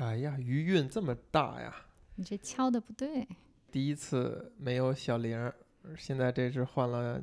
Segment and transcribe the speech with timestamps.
[0.00, 1.76] 哎呀，余韵这么大呀！
[2.14, 3.28] 你这敲的不对。
[3.70, 5.52] 第一次没有小玲，
[5.98, 7.20] 现在这是换了，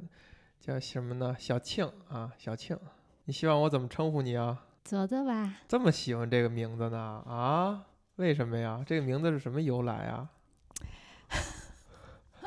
[0.59, 1.35] 叫什么呢？
[1.39, 2.77] 小庆啊，小庆。
[3.25, 4.67] 你希望我怎么称呼你啊？
[4.83, 5.55] 泽泽吧。
[5.67, 6.97] 这么喜欢这个名字呢？
[7.25, 7.87] 啊？
[8.17, 8.83] 为什么呀？
[8.85, 10.29] 这个名字是什么由来啊？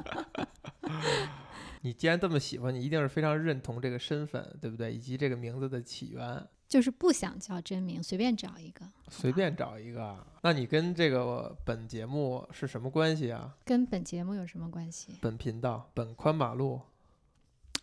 [1.83, 4.95] 你既然这么喜欢，你一定是非常认同这个身份，对不对？
[4.95, 6.47] 以及这个名字的起源。
[6.71, 8.87] 就是不想叫真名，随便找一个。
[9.09, 10.25] 随便找一个。
[10.43, 13.57] 那你跟这个本节目是什么关系啊？
[13.65, 15.17] 跟本节目有什么关系？
[15.21, 16.81] 本频道，本宽马路。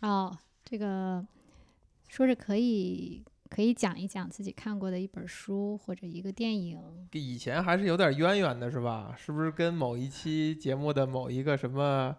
[0.00, 0.34] 哦，
[0.64, 1.22] 这个
[2.08, 6.80] 说着可以可以讲一讲自己看过的一本书或者一个电影。
[7.12, 9.14] 以前还是有点渊源的，是吧？
[9.18, 12.16] 是不是跟某一期节目的某一个什么？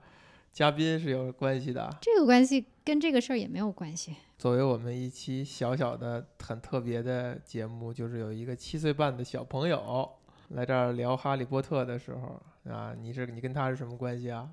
[0.52, 4.16] 嘉宾是有关系的，这个关系跟这个事儿也没有关系。
[4.40, 10.10] 作为我们一期小小的、很特别的节目，就是有一个七岁半的小朋友
[10.52, 12.42] 来这儿聊《哈利波特》的时候
[12.74, 14.50] 啊，你是你跟他是什么关系啊？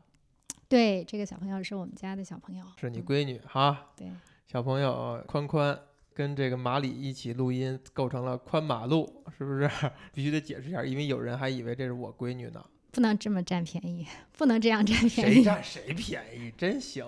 [0.69, 3.93] 对，这个小朋友是我们家的小朋友，是你闺女哈。
[3.97, 4.11] 对，
[4.49, 5.79] 小朋友宽宽
[6.13, 9.71] 跟这个马里一起录音，构成了宽马路，是不是？
[10.13, 12.61] 必须得解释一下，因为有人还以为这是我闺女呢。
[12.91, 14.05] 不能这么占便宜，
[14.37, 15.35] 不能这样占便宜。
[15.35, 16.53] 谁占谁便宜？
[16.59, 17.07] 真行，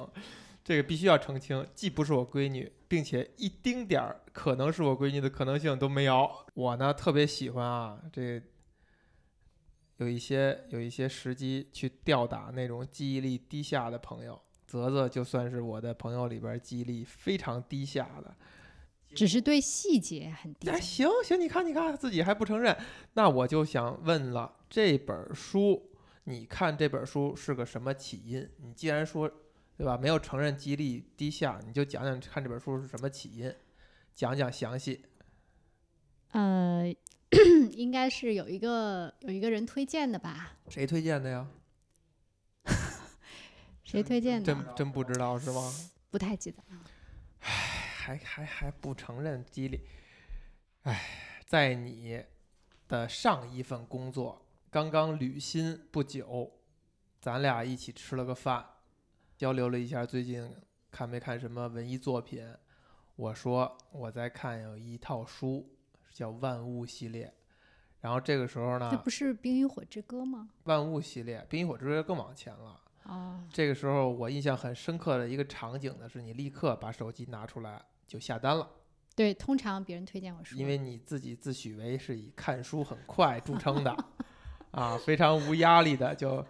[0.68, 6.30] 这个必须要澄清，既不是我闺女，并且一丁点儿可能是我闺女的可能性都没有。
[6.52, 8.38] 我呢特别喜欢啊，这
[9.96, 14.38] 有一些有一些时机去吊打那种记忆力低下的朋友。
[14.66, 18.36] 泽泽就算是我的朋友里边记忆力非常低下的。
[19.14, 20.70] 只是对细节很低。
[20.82, 22.76] 行行，你看你看，自己还不承认，
[23.14, 25.90] 那我就想问了，这本书，
[26.24, 28.46] 你看这本书是个什么起因？
[28.58, 29.32] 你既然说，
[29.78, 29.96] 对吧？
[29.96, 33.54] 没有承认激励低下，你就讲讲看这本书是什么起因，
[34.14, 35.06] 讲讲详细。
[36.32, 36.84] 呃，
[37.72, 40.56] 应该是有一个有一个人推荐的吧？
[40.68, 41.48] 谁推荐的呀？
[43.84, 44.44] 谁推荐的？
[44.44, 45.72] 真真不知道是吗？
[46.10, 46.62] 不太记得。
[47.40, 47.76] 唉。
[48.08, 49.82] 还还还不承认激励，
[50.84, 52.24] 唉，在你
[52.88, 56.58] 的上一份工作刚刚履新不久，
[57.20, 58.64] 咱俩一起吃了个饭，
[59.38, 60.52] 交流了一下最近
[60.90, 62.44] 看没看什么文艺作品。
[63.14, 65.64] 我说我在看有一套书
[66.12, 67.32] 叫《万物》系列，
[68.00, 70.48] 然后这个时候呢，这不是《冰与火之歌》吗？
[70.64, 72.82] 《万物》系列，《冰与火之歌》更往前了。
[73.04, 77.80] 哦，这个时候我印象很深刻的一个场景呢，是你立刻把手机拿出来。
[78.08, 78.68] 就下单了，
[79.14, 83.94] 对，通常别人推荐我书，因为你自己自诩为是以看书很快著称的，
[84.72, 86.44] 啊，非常无压力的就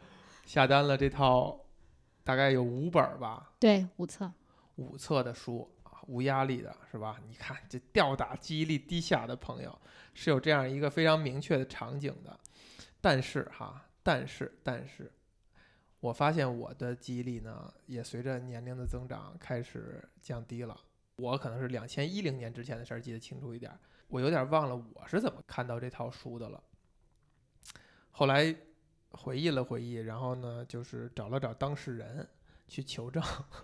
[0.47, 1.60] 下单了这套，
[2.28, 4.31] 大概有五本吧，对，五册，
[4.77, 7.19] 五册的书啊，无压力的是吧？
[7.27, 9.81] 你看这吊打记忆力低下的朋友
[10.12, 12.38] 是有这样一个非常明确的场景的，
[13.00, 15.11] 但是哈，但是但是，
[16.00, 20.78] 我发现我的记忆力呢也随着年龄的增长开始降低了。
[21.17, 23.72] 我可能是两千一零年之前的事儿记得清楚一点，
[24.09, 26.62] 我有点忘了我是怎么看到这套书的了。
[28.11, 28.55] 后来
[29.11, 32.27] 回忆了回忆，然后呢，就是找了找当事人
[32.67, 33.23] 去求证，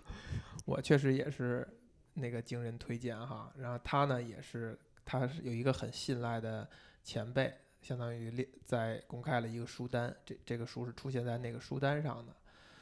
[0.65, 1.67] 我确实也是
[2.13, 6.67] 那个经人推荐哈，然后他呢也是，他是有一个很信赖的
[7.03, 12.35] 前辈，相当于列在公开了一个书单，这这个书是出现在那个书单上的，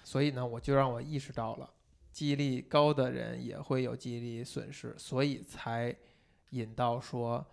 [0.03, 1.69] 所以呢，我就让我意识到了。
[2.11, 5.95] 记忆力高的人也会有记忆力损失，所以才
[6.51, 7.43] 引到说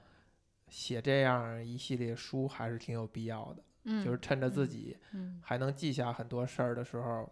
[0.68, 3.64] 写这样一系列书还是挺有必要的。
[3.90, 4.96] 嗯，就是趁着自己
[5.40, 7.30] 还能记下很多事儿的时候，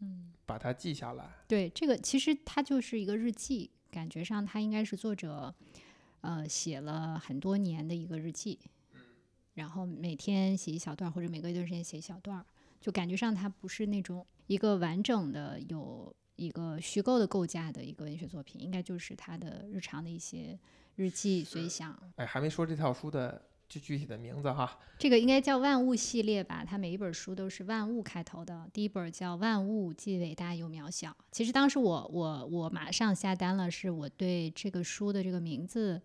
[0.00, 1.30] 嗯，把它记下来。
[1.46, 5.54] 对，这个其实它就是一个日记，感觉上它应该是作者
[6.22, 8.58] 呃写了很多年的一个日记，
[9.54, 12.44] 然后每天写一小段，或者每隔一段时间写一小段，
[12.80, 16.14] 就感觉上它不是那种一个完整的有。
[16.36, 20.58] 一个虚构的构架的一个文学作品，应该就是他的日常的一些
[20.96, 21.94] 日记随想。
[22.16, 24.78] 哎，还没说这套书的具具体的名字哈。
[24.98, 26.62] 这个应该叫《万物》系列吧？
[26.68, 28.68] 它每一本书都是“万物”开头的。
[28.72, 31.10] 第一本叫《万物既伟大又渺小》。
[31.30, 36.02] 其实当时我我我马上下单了，是我对这个书的这个名字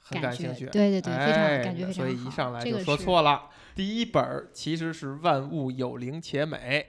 [0.00, 0.66] 很感兴趣。
[0.66, 2.08] 对对对，非常感觉非常好。
[2.08, 3.50] 所以一上来就说错了。
[3.74, 6.88] 第一本其实是《万物有灵且美》。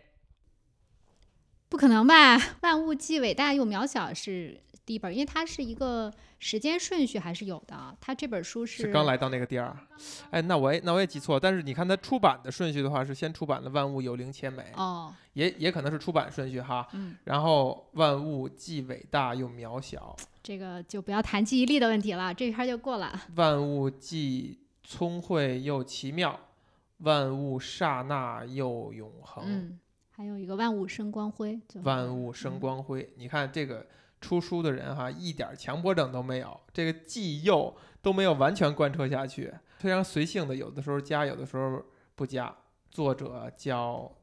[1.69, 2.37] 不可能吧？
[2.61, 7.95] 万物既伟大又渺小是第一本，因为它是一个时间顺序还是有的。
[8.01, 9.77] 它这本书是刚来到那个地儿，
[10.29, 11.39] 哎，那我也那我也记错。
[11.39, 16.85] 但是你看它出版的顺序的话，是先出版的《万物有灵且美》，哦，也也可能是出版顺序哈。
[16.93, 17.15] 嗯。
[17.23, 23.21] 然后万物既伟大又渺小， 这个就不要谈记忆力的问题了，这一趴就过了。
[23.35, 26.37] 万物既聪慧又奇妙，
[26.97, 29.79] 万物刹那又永恒，嗯，
[30.11, 33.09] 还有一个万物生光辉，万物生嗯光辉。
[33.15, 33.87] 你看这个
[34.23, 41.83] 出书的人哈，一点儿强迫症都没有，这个既又都没有完全贯彻下去，非常随性的，有的时候加，有的时候
[42.15, 42.55] 不加。
[42.89, 44.19] 作者叫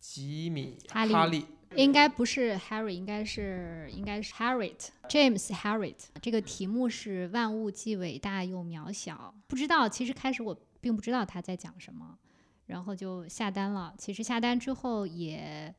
[0.00, 1.46] 吉米哈利哈利，
[1.76, 6.06] 应该不是 Harry，应该是应该是 Harriet James Harriet。
[6.20, 9.88] 这个题目是“万物既伟大又渺小”，不知道。
[9.88, 12.18] 其实开始我并不知道他在讲什么，
[12.66, 13.94] 然后就下单了。
[13.96, 15.72] 其实下单之后也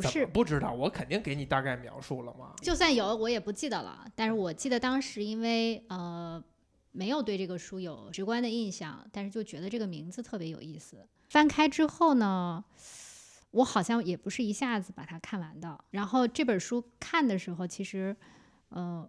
[0.00, 2.54] 不是，不知道，我肯定给你大概描述了嘛。
[2.62, 4.04] 就算有我也不记得了。
[4.14, 6.42] 但是我记得当时因为呃
[6.92, 11.06] 没有对这个书有直观的印象，但是就觉得这个名字特别有意思。
[11.28, 12.64] 翻开之后呢，
[13.50, 15.78] 我好像也不是一下子把它看完的。
[15.90, 18.16] 然后这本书看的时候，其实
[18.70, 19.08] 呃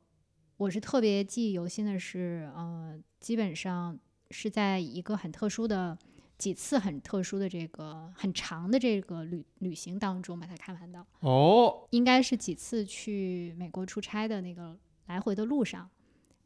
[0.57, 3.97] 我是特别记忆犹新的是，呃基本上
[4.29, 5.97] 是在一个很特殊的。
[6.41, 15.87] 几次很特殊的这个很长的这个旅旅行当中把它看完的，哦，应该是几次去美国出差的那个来回的路上，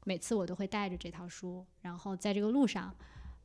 [0.04, 2.94] 每次我都会带着这套书，然后在这个路上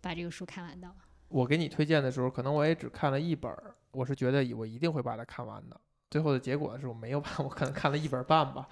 [0.00, 0.92] 把这个书看完的。
[1.28, 5.80] 我给你推荐的时候，可能我也只看了一本儿，我是觉得我一定会把它看完的。
[6.10, 8.68] 最后的结果是我没有把，我可能看了一本半吧，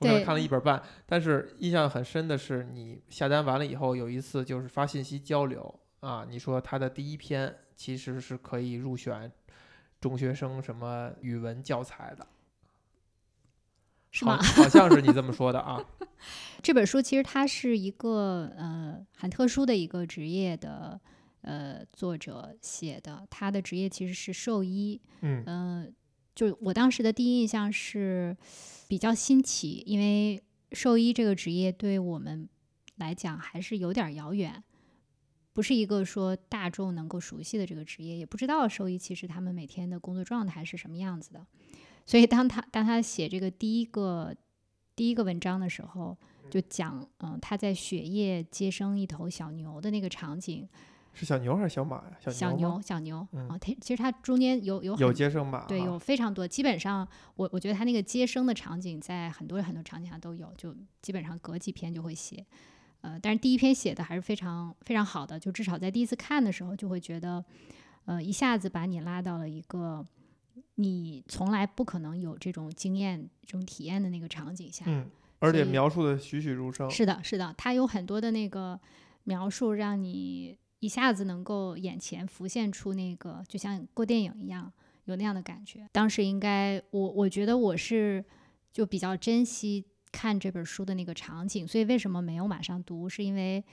[0.00, 0.82] 我可能看了一本半。
[1.06, 9.30] 但是印象很深的是，你下单完了以后，有一次就是发信息交流啊，你说他的第一篇其实是可以入选
[10.00, 12.28] 中学生什么语文教材的，好
[14.10, 14.42] 是吗？
[14.42, 15.80] 好像是你这么说的啊。
[16.60, 21.00] 这本书其实它是一个呃很特殊的一个职业的
[21.42, 25.94] 呃作者写的，他的职业其实是兽医，嗯嗯，
[26.34, 28.36] 就我当时的第一印象是
[28.88, 32.48] 比较新奇，因为兽医这个职业对我们
[32.96, 34.62] 来讲还是有点儿遥远，
[35.52, 41.46] 不是一个说大众能够熟悉的这个职业，也不知道兽医其实他们每天的工作状态是什么样子的。
[42.06, 44.34] 所以当他当他写这个第一个
[44.96, 46.16] 第一个文章的时候，
[46.50, 50.68] 就讲嗯他在雪夜接生一头小牛的那个场景，
[51.12, 52.16] 是小牛还是小马呀？
[52.30, 57.06] 小牛小牛嗯啊，它其实它中间有有很有接生马对，有非常多，基本上
[57.36, 62.44] 我我觉得他那个接生的场景在很多很多场景下都有，就基本上隔几篇就会写。
[63.02, 67.44] 呃，但是第一篇写的还是非常非常好的，就至少在第一次看的时候就会觉得，
[68.04, 70.04] 呃，一下子把你拉到了一个
[70.76, 74.84] 你从来不可能有这种经验、这种体验的那个场景下。
[74.86, 75.10] 嗯，
[75.40, 76.88] 而且描述的栩栩如生。
[76.90, 78.80] 是的，是的，它有很多的那个
[79.24, 84.72] 描述，让你一下子能够眼前浮现出那个，就像过电影一样，
[85.06, 85.88] 有那样的感觉。
[85.90, 88.24] 当时应该，我我觉得我是
[88.72, 93.64] 就比较珍惜看这本书的那个场景，所以为什么没有马上读，是因为，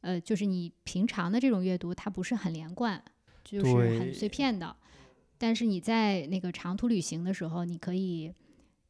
[0.00, 3.00] 呃，就是你平常的这种阅读，它不是很连贯，
[3.44, 4.74] 就是很碎片的。
[5.36, 8.32] 但是你在那个长途旅行的时候，你可以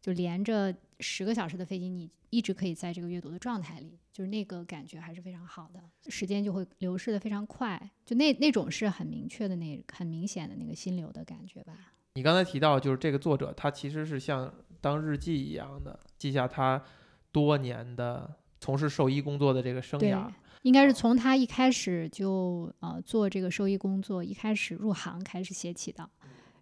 [0.00, 11.94] 就连着十个小时的飞机，你一直可以在这个阅读的状态里，就是那个感觉还是非常好的，时间就会流逝的非常快，就那那种是很明确的那很明显的那个心流的感觉吧。
[12.14, 16.82] 你刚才提到，就是这个作者他其实是像当日记一样的记下他
[17.31, 20.31] 多年的从事兽医工作的这个生涯。
[20.62, 26.08] 应该是从他一开始就呃做这个兽医工作，一开始入行开始写起的，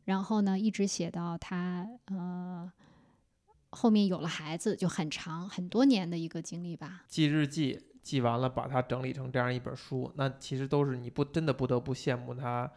[0.05, 2.73] 然后呢一直写到他呃
[3.71, 7.05] 后面有了孩子，就很长很多年的一个经历吧。
[7.09, 12.71] 记日记，记完了把它整理成这样一本书，那其实都是你不真的不得不羡慕他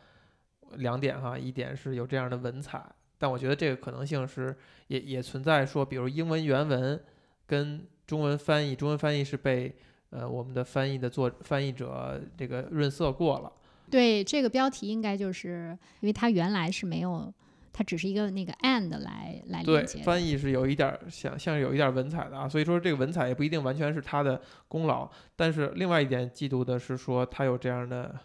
[0.77, 2.83] 两点哈，一点是有这样的文采，
[3.17, 4.55] 但我觉得这个可能性是
[4.87, 7.01] 也也存在说，比如英文原文
[7.45, 9.75] 跟中文翻译，中文翻译是被
[10.09, 13.51] 呃我们的翻译的作翻译者这个润色过了。
[13.89, 17.31] 对这个标题应该就是因为它原来是没有，
[17.71, 20.03] 它只是一个那个 and 来来对连接，的。
[20.05, 25.07] 翻译是有一点儿像像是有一点儿文采的啊，所以说这个文采也不一定完全是他的功劳。
[25.35, 28.17] 但是另外一点嫉妒的是说他有这样的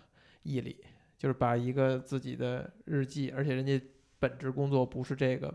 [0.45, 0.77] 毅力，
[1.19, 3.79] 就是把一个自己的日记，而且人家
[4.19, 5.53] 本职工作不是这个，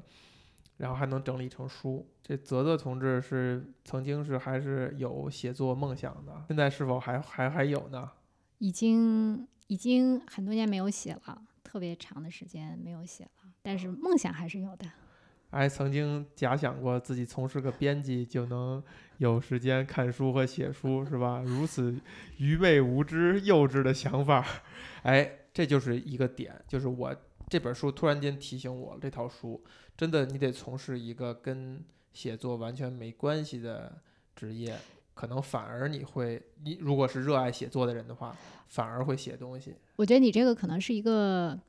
[0.78, 2.06] 然后还能整理成书。
[2.22, 8.12] 这泽泽同志是曾经是还是有写作梦想的，现在是否还还还有呢？
[8.60, 14.86] 已经已经很多年没有写了，特别长的时间没有写了，但是梦想还是有的。
[15.52, 18.82] 还曾经假想过自己从事个编辑就能
[19.20, 21.44] 有时间看书和写书，是吧？
[21.46, 21.96] 如此
[22.38, 24.44] 愚昧无知、幼稚的想法，
[25.04, 27.16] 哎，这就是一个点，就是我
[27.48, 29.64] 这本书突然间提醒我，这套书
[29.96, 34.02] 真的你得从事一个跟写作完全没关系的
[34.36, 34.76] 职业，
[35.14, 38.36] 可能反而你会，你如果是热爱写作的人的话，
[38.68, 39.76] 反而会写东西。
[39.98, 41.60] 我觉得你这个可能是一个，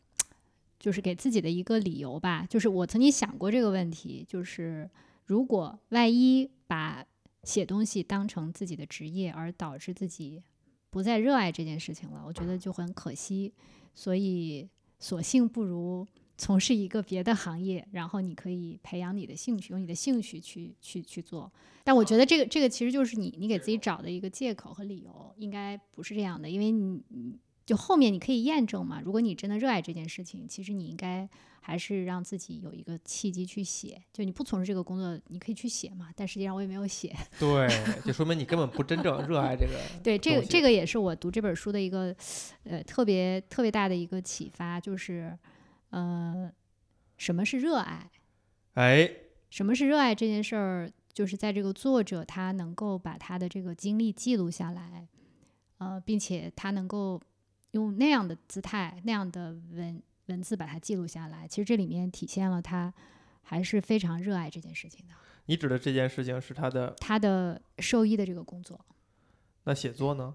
[0.78, 2.46] 就是给自己的一个理由吧。
[2.48, 4.88] 就是我曾经想过这个问题，就是
[5.26, 7.04] 如果万一把
[7.42, 10.42] 写东西当成自己的职业，而导致自己
[10.94, 13.52] 不再热爱这件事情了，我觉得就很可惜。
[13.92, 14.68] 所以，
[15.00, 16.06] 索性不如
[16.38, 21.52] 从事一个别的行业，然后你可以培养你的兴趣，用你的兴趣去去去做。
[21.82, 29.00] 但我觉得这个这个其实就是你你给自己找的一个借口和理由，应该不是这样的，因为你你就后面你可以验证嘛。
[29.00, 31.28] 如果你真的热爱这件事情，其实你应该
[31.60, 34.02] 还是让自己有一个契机去写。
[34.12, 36.10] 就你不从事这个工作，你可以去写嘛。
[36.14, 37.14] 但实际上我也没有写。
[37.40, 37.68] 对，
[38.04, 39.72] 就说明你根本不真正热爱这个。
[40.04, 42.14] 对，这个这个也是我读这本书的一个
[42.64, 45.36] 呃特别特别大的一个启发，就是
[45.90, 46.50] 呃
[47.16, 48.10] 什么是热爱？
[48.74, 49.10] 哎，
[49.50, 50.90] 什么是热爱这件事儿？
[51.12, 55.06] 就是在这个作者他能够把他的这个经历记录下来，
[55.78, 57.22] 呃，并且他能够
[57.74, 61.46] 用那样的姿态、那样的文文字把它记录下来。
[61.46, 62.92] 其实这里面体现了他
[63.42, 65.14] 还是非常热爱这件事情的。
[65.46, 68.84] 你指的这件事情是他的他的兽医的这个工作。
[69.64, 70.34] 那写作呢？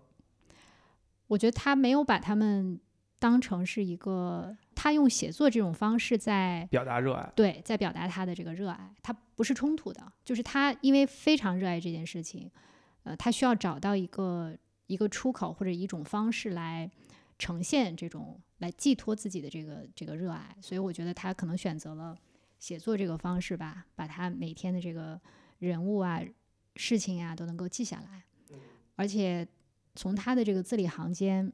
[1.27, 2.79] 我觉得他没有把他们。
[3.21, 12.49] 当成是一个，他用写作这种方式在表达热爱，对，在表达他的这个热爱，他不是冲突的，就是他因为非常热爱这件事情，
[13.03, 14.55] 呃，他需要找到一个
[14.87, 16.89] 一个出口或者一种方式来
[17.39, 22.15] 呈现这种，来寄托自己的这个这个热爱，所以我觉得他可能选择了
[22.59, 25.19] 写作这个方式吧，把他每天的这个
[25.57, 26.21] 人物啊、
[26.75, 28.23] 事情啊都能够记下来，
[28.95, 29.47] 而且
[29.95, 31.51] 从他的这个字里行间。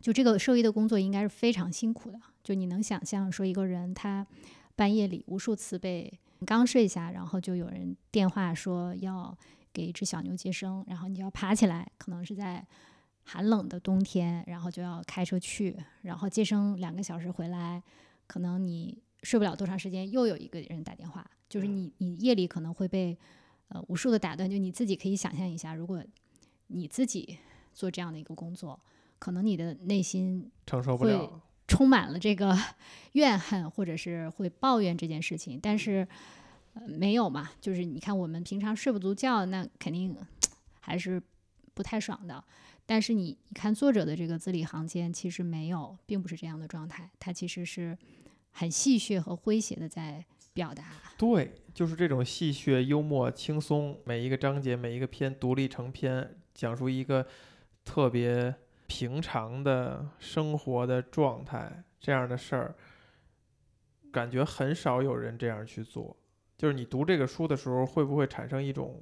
[0.00, 2.18] 就这个兽医的工作应该是非常辛苦的。
[2.42, 4.26] 就你能想象说一个人他
[4.74, 6.10] 半夜里无数次被
[6.46, 9.36] 刚睡下，然后就有人电话说要
[9.74, 12.66] 给一只小牛接生，然后你就要爬起来，可能是在
[13.32, 17.80] 寒冷的冬天，然后就要开车去，然后接生两个小时回来，
[18.26, 23.16] 可能你睡不了多长时间，又有一个人打电话，就是你你夜里可能会被
[23.68, 24.50] 呃无数的打断。
[24.50, 26.02] 就你自己可以想象一下，如果
[26.66, 27.38] 你自己
[27.72, 28.80] 做这样的一个工作。
[29.20, 32.58] 可能你的内心承受不了，充满了这个
[33.12, 35.60] 怨恨，或者是会抱怨这件事情。
[35.62, 36.08] 但是，
[36.72, 37.50] 呃，没有嘛？
[37.60, 40.16] 就是你看，我们平常睡不足觉，那肯定
[40.80, 41.22] 还是
[41.74, 42.42] 不太爽的。
[42.90, 47.08] 但是你你看作者的这个字里行间，其实没有，并不是这样的状态。
[47.20, 47.96] 他其实是
[48.50, 50.82] 很戏谑和诙谐的在表达。
[51.16, 57.24] 对，就是这种戏谑、幽默、轻松，每一个章节、每一个篇独立成篇，讲述一个
[57.84, 58.52] 特别。
[58.92, 62.74] 平常的生活的状态，这样的事儿，
[64.10, 66.16] 感觉很少有人这样去做。
[66.58, 69.00] 就是你读这个书的时候，会不会产生一种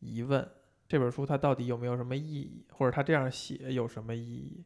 [0.00, 0.48] 疑问：
[0.88, 4.64] 这本书它到底有没有什么意义，或者它这样写有什么意义？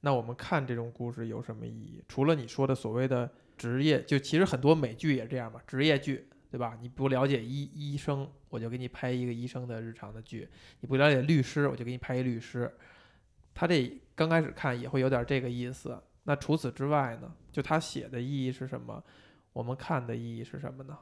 [0.00, 2.02] 那我们看这种故事有什么意义？
[2.08, 6.78] 除了你说的所谓的职业，就其实很多美剧也这样嘛，职业剧，对吧？
[6.80, 10.46] 你不了解医医生，我就给你拍一个医生的日常的剧；
[10.80, 12.72] 你不了解律师，我就给你拍一律师。
[13.52, 16.02] 他这刚开始看也会有点这个意思。
[16.24, 17.32] 那除此之外呢？
[17.52, 19.02] 就他写的意义是什么？
[19.52, 20.96] 我们看的意义是什么呢？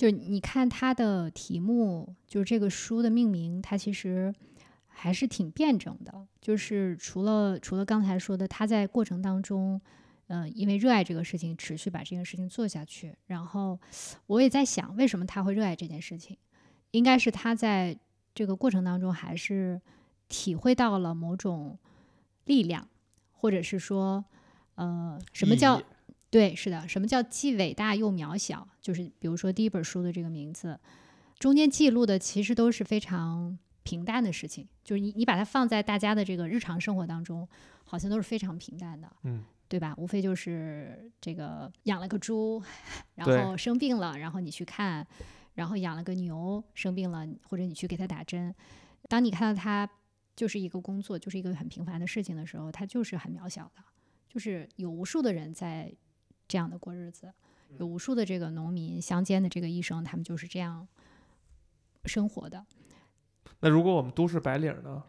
[0.00, 4.34] 就你看他的题目，就是这个书的命名，它其实
[4.86, 6.26] 还是挺辩证的。
[6.40, 9.78] 就是除了除了刚才说的，他在过程当中，
[10.28, 13.14] 嗯，因为热爱这个事情，持续把这件事情做下去。
[13.26, 13.78] 然后
[14.26, 16.38] 我也在想，为什么他会热爱这件事情？
[16.92, 17.98] 应该是他在
[18.34, 19.78] 这个过程当中还是。
[20.32, 21.76] 体会到了某种
[22.44, 22.88] 力量，
[23.32, 24.24] 或者是说，
[24.76, 25.82] 呃，什么叫
[26.30, 26.54] 对？
[26.54, 28.66] 是的，什么叫既伟大又渺小？
[28.80, 30.78] 就是比如说第一本书的这个名字，
[31.38, 37.48] 中间记录的其实都是非常平淡的事情，就是你你把它放在大家的这个日常生活当中，
[37.84, 39.94] 好像都是非常平淡的，嗯，对吧？
[39.98, 42.62] 无非就是这个养了个猪，
[43.14, 45.06] 然后生病了，然后你去看，
[45.54, 48.54] 然后养了个牛生病了，或者你去给它打针，
[49.08, 49.88] 当你看到它。
[50.36, 53.82] 就是一个工作，就是一个很平凡的事情的时候，它就是很渺小的。
[54.26, 55.92] 就是有无数的人在
[56.50, 57.32] 这样的过日子，
[57.78, 60.88] 有无数的这个农民、乡间的这个医生，他们就是这样
[62.06, 62.66] 生活的。
[63.60, 65.00] 那如果我们都市白领呢？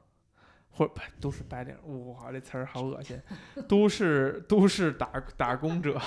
[0.73, 1.75] 或不都市白领？
[2.13, 3.19] 哇，这词儿好恶心！
[3.67, 5.99] 都市都市打打工者，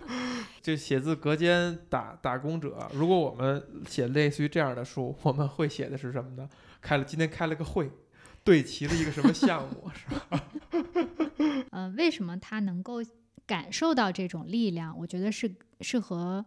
[0.60, 2.88] 就写字隔间打打工者。
[2.92, 6.48] 如果我们写类似于这样的书，我们会写的是什么呢？
[6.80, 7.90] 开了今天开了个会。
[8.44, 10.44] 对齐了一个什么项目是吧？
[11.72, 13.02] 呃，为什么他能够
[13.46, 14.98] 感受到这种力量？
[14.98, 16.44] 我觉得是是和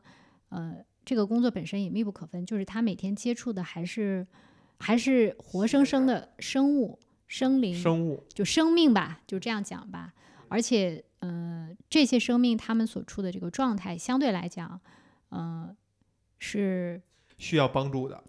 [0.49, 0.75] 呃
[1.05, 2.45] 这个工作本身也密不可分。
[2.45, 4.25] 就是他每天接触的还是
[4.79, 10.13] 还是活生生的生物、生灵，生物，就生命吧，就这样讲吧。
[10.49, 14.79] 而且，呃，这些生命他们所处的这个状态，相对来讲，
[15.31, 15.75] 嗯、
[16.39, 17.01] 是
[17.37, 18.23] 需要帮助的。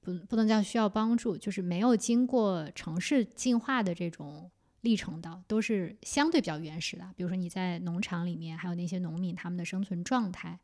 [0.00, 4.50] 不不能叫需要帮助，就是没有经过城市进化的这种
[4.88, 7.04] 历程的，都是相对比较原始的。
[7.14, 10.58] 比如说你在农场里面，还有那些农民他们的生存状态，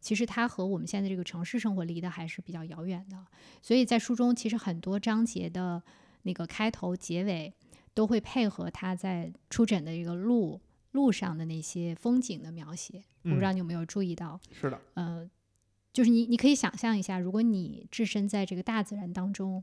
[0.00, 3.16] 其实它和我们现在这个城市生活离得还是比较遥远的。
[3.62, 5.80] 所以在书中，其实很多章节的
[6.22, 7.54] 那个开头、结尾
[7.94, 13.04] 都会配合他在出诊的这个路路上的那些风景的描写。
[13.22, 15.28] 我不知道你有没有注意到，是的，呃，
[15.92, 19.62] 就是你你可以想象一下，如果你置身在这个大自然当中，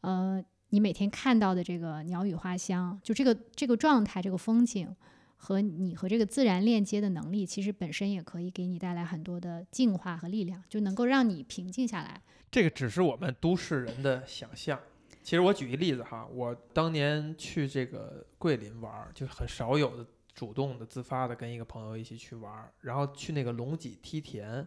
[0.00, 4.94] 呃，你每天看到的这个鸟语花香，就这个这个状态、这个风景，
[5.36, 12.20] 和你和这个自然链接的能力，其实本身也可以给你带来很多的净化和力量，就能够让你平静下来。
[12.50, 14.78] 这个只是我们都市人的想象。
[15.22, 24.66] 其实我举一例子哈，我当年去这个桂林玩儿，就很少有的主动的、自发的跟一个朋友一起去玩儿，然后去那个龙脊梯田，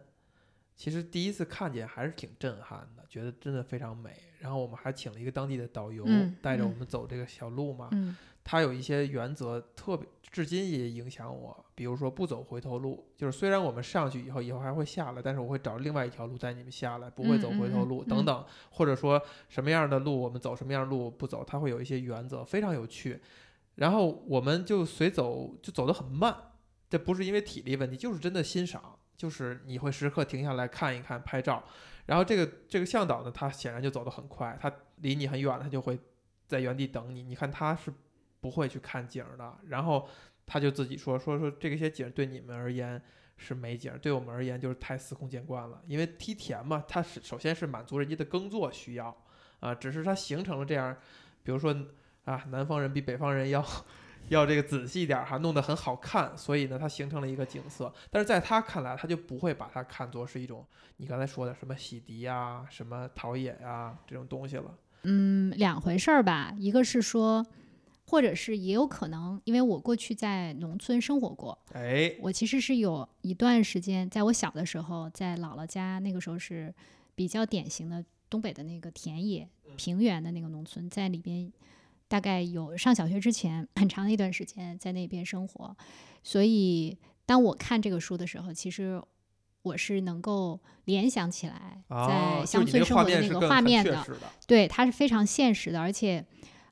[0.78, 4.12] 其实第一次看见还是挺震撼的，觉得真的非常美。
[4.40, 11.66] 然后我们还请了一个当地的导游，嗯带着我嗯们走这个小路嘛，嗯他有一些原则特别，至今也影响我。
[11.76, 18.46] 比如说不走回头路，就是虽然我们上去以后，以后还会下来，但是我会找另外一条路带你们下来，不会走回头路、等等。
[18.70, 23.20] 或者说什么样的路我们走，什么样的路不走，它会有一些原则，非常有趣。
[23.76, 26.36] 然后我们就随走，就走得很慢，
[26.90, 31.64] 这不是因为体力问题，就是真的欣赏，就是你会时刻停下来看一看、拍照。
[32.06, 34.72] 然后这个这个向导呢，他显然就走得很快，他
[35.02, 36.00] 离你很远，他就会
[36.46, 37.24] 在原地等你。
[37.24, 37.92] 你看他是
[38.40, 40.08] 不会去看景的，然后
[40.46, 43.02] 他就自己说说说这些景对你们而言
[43.36, 45.82] 是美景，对我们而言就是太司空见惯了。
[45.86, 49.14] 因为梯田嘛，它是首先是满足人家的耕作需要
[49.60, 50.96] 啊，只是它形成了这样，
[51.44, 51.76] 比如说
[52.24, 53.66] 啊，南方人比北方人要
[54.30, 57.94] 要这个仔细一点儿哈，弄得很好看，所以呢，它形成了一个景色。
[58.10, 60.66] 但是在他看来，他就不会把它看作是一种
[60.98, 64.78] 你刚才说的什么洗涤呀、什么陶冶呀这种东西了。
[65.04, 66.54] 嗯，两回事儿吧。
[66.58, 67.46] 一个是说，
[68.08, 76.74] 或者是也有可能，因为我过去在农村生活过，哎，我其实是有一段时间，在我小的时候，在姥姥家，那个时候是
[77.16, 81.52] 比较典型的东北的那个田野平原的那个农村，在里边
[82.08, 85.76] 大概有上小学之前很长的一段时间在那边生活，
[86.24, 89.02] 所以当我看这个书的时候，其实
[89.64, 94.06] 我是能够联想起来啊，在乡村生活的那个画面的。
[94.46, 96.26] 对，它是非常现实的，而且，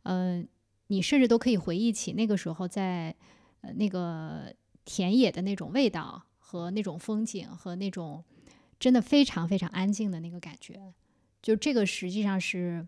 [0.03, 0.47] 嗯、
[0.87, 3.13] 你甚至都可以回忆起那个时候在
[3.61, 4.53] 呃那个
[4.85, 8.23] 田野的那种味道和那种风景和那种
[8.79, 10.93] 真的非常非常安静的那个感觉。
[11.41, 12.87] 就这个实际上是，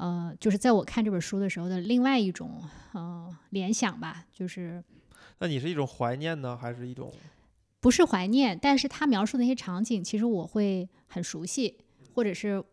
[0.00, 2.58] 呃，就是在我看这本书的时候的另外一种
[2.92, 4.82] 呃联想吧，就是
[5.40, 7.12] 那你是一种怀念呢，还是一种
[7.80, 11.76] 不是怀念，但是他描述的那些场景，其实我会很熟悉，
[12.14, 12.64] 或者是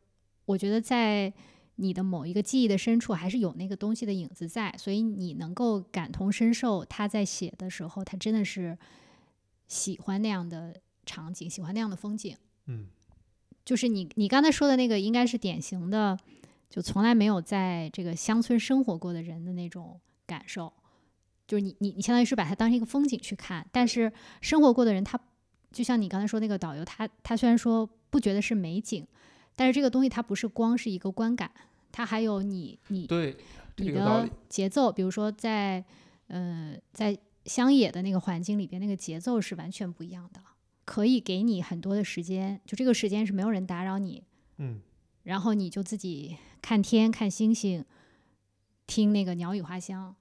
[0.46, 1.34] 我觉得在
[1.76, 6.86] 你的某一个记忆的深处，还是有那个东西的影子在，所以你能够感同身受。
[6.86, 8.78] 他在写的时候，他真的是
[9.68, 12.38] 喜欢那样的场景，喜欢那样的风景。
[12.68, 12.88] 嗯
[13.66, 16.18] 就是你你刚才说的那个，应该是典型的，
[16.70, 20.72] 就从来没有在这个乡村生活过的人的那种感受。
[21.48, 25.18] 就是你你你相当于是把它当成一个风景去看，但是生活过的人他，
[25.72, 29.08] 就像你刚才说那个导游，他他虽然说不觉得是美景，
[29.56, 31.50] 但是这个东西它不是光是一个观感，
[31.92, 33.38] 它还有你你对，
[33.78, 34.30] 你的。
[34.50, 35.84] 节奏，比如说在
[36.28, 40.42] 呃在乡野的那个环境里边，那个节奏是完全不一样的，
[40.84, 44.22] 可以给你很多的时间，就这个时间是没有人打扰你，
[44.58, 44.82] 嗯，
[45.24, 46.36] 然后你就自己
[46.68, 47.86] 看天看星星，
[48.88, 50.14] 听那个鸟语花香，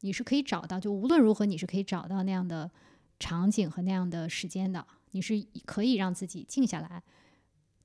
[0.00, 2.70] 你是可以找到，就无论如何你是可以找到那样的
[3.18, 7.02] 场景和那样的时间的，你是可以让自己静下来。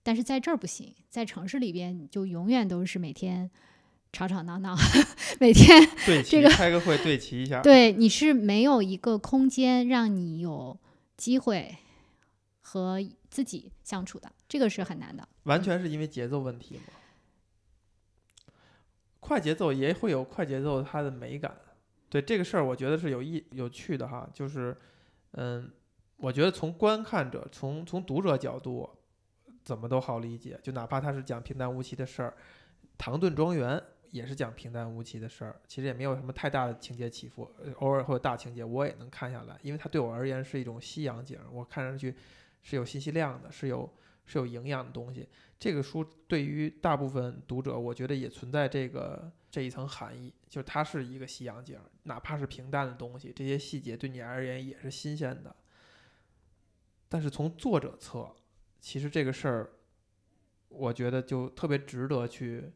[0.04, 3.50] 但是在这儿不行，在城市里边，你就永远都是每天
[4.12, 4.76] 吵吵闹闹，
[5.40, 7.62] 每天对齐，个开个会对齐一下。
[7.64, 10.78] 对你是没有一个空间让你有
[11.16, 11.74] 机会
[12.60, 15.26] 和自己相处的，这个是很难的。
[15.44, 16.82] 完全是因为节奏问题吗？
[19.30, 21.56] 快节奏也会有快节奏它的美感。
[22.10, 24.76] 对这个事儿，我觉得是有意有趣的哈，就是，
[25.34, 25.72] 嗯，
[26.18, 28.90] 我觉得从观看者、从从读者角度，
[29.64, 30.60] 怎么都好理解。
[30.64, 32.34] 就哪怕他是讲平淡无奇的事儿，
[32.98, 33.78] 《唐顿庄园》
[34.10, 37.48] 也是讲平淡无奇的事儿，其实也没有什么太大的情节起伏，
[37.82, 42.16] 偶尔会有大情节，我也能看下来，因为它对我而言是一种西洋景，我看上去
[42.64, 43.88] 是有信息量的，是有
[44.30, 45.28] 是有营养的东西。
[45.60, 55.54] 这个书对于大部分读者，我觉得也存在这个这一层含义，就是它是一个西洋景，哪怕是平淡的东西，这些细节对你而言也是新鲜的。
[57.10, 58.34] 但是从作者侧，
[58.80, 59.70] 其实这个事儿，
[60.70, 62.72] 我觉得就特别值得去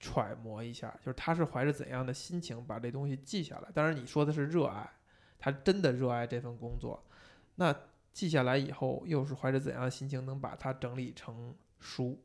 [0.00, 3.70] 揣摩一下，就是他是怀着怎样的心情把这东西记下来。
[3.72, 4.90] 当然，你说的是热爱，
[5.38, 7.06] 他真的热爱这份工作，
[7.54, 7.72] 那
[8.16, 11.54] 记下来以后，又是怀着怎样的心情能把它整理成？
[11.78, 12.18] 书，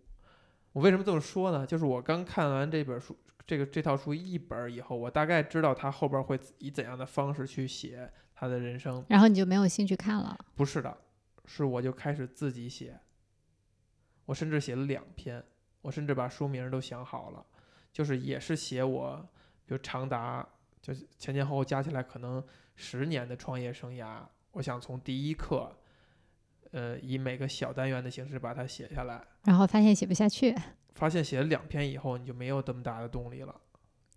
[0.71, 1.67] 我为什么这么说呢？
[1.67, 9.05] 就是我刚看完这本书，这个这套书一本以后，我大概知道他后边会以怎样的方式去写他的人生。
[9.09, 10.39] 然后你就没有兴趣看了？
[10.55, 10.97] 不是的，
[11.45, 12.97] 是我就开始自己写。
[14.25, 15.43] 我甚至写了两篇，
[15.81, 17.45] 我甚至把书名都想好了，
[17.91, 19.29] 就是也是写我，
[19.67, 20.47] 就长达
[20.81, 22.41] 就前前后后加起来可能
[22.77, 24.21] 十年的创业生涯，
[24.53, 25.75] 我想从第一课。
[26.71, 30.55] 呃，以每个小单元的形式把它写下来，然后发现写不下去，
[30.95, 33.53] 发现写了两篇以后，你就没有这么大的动力了。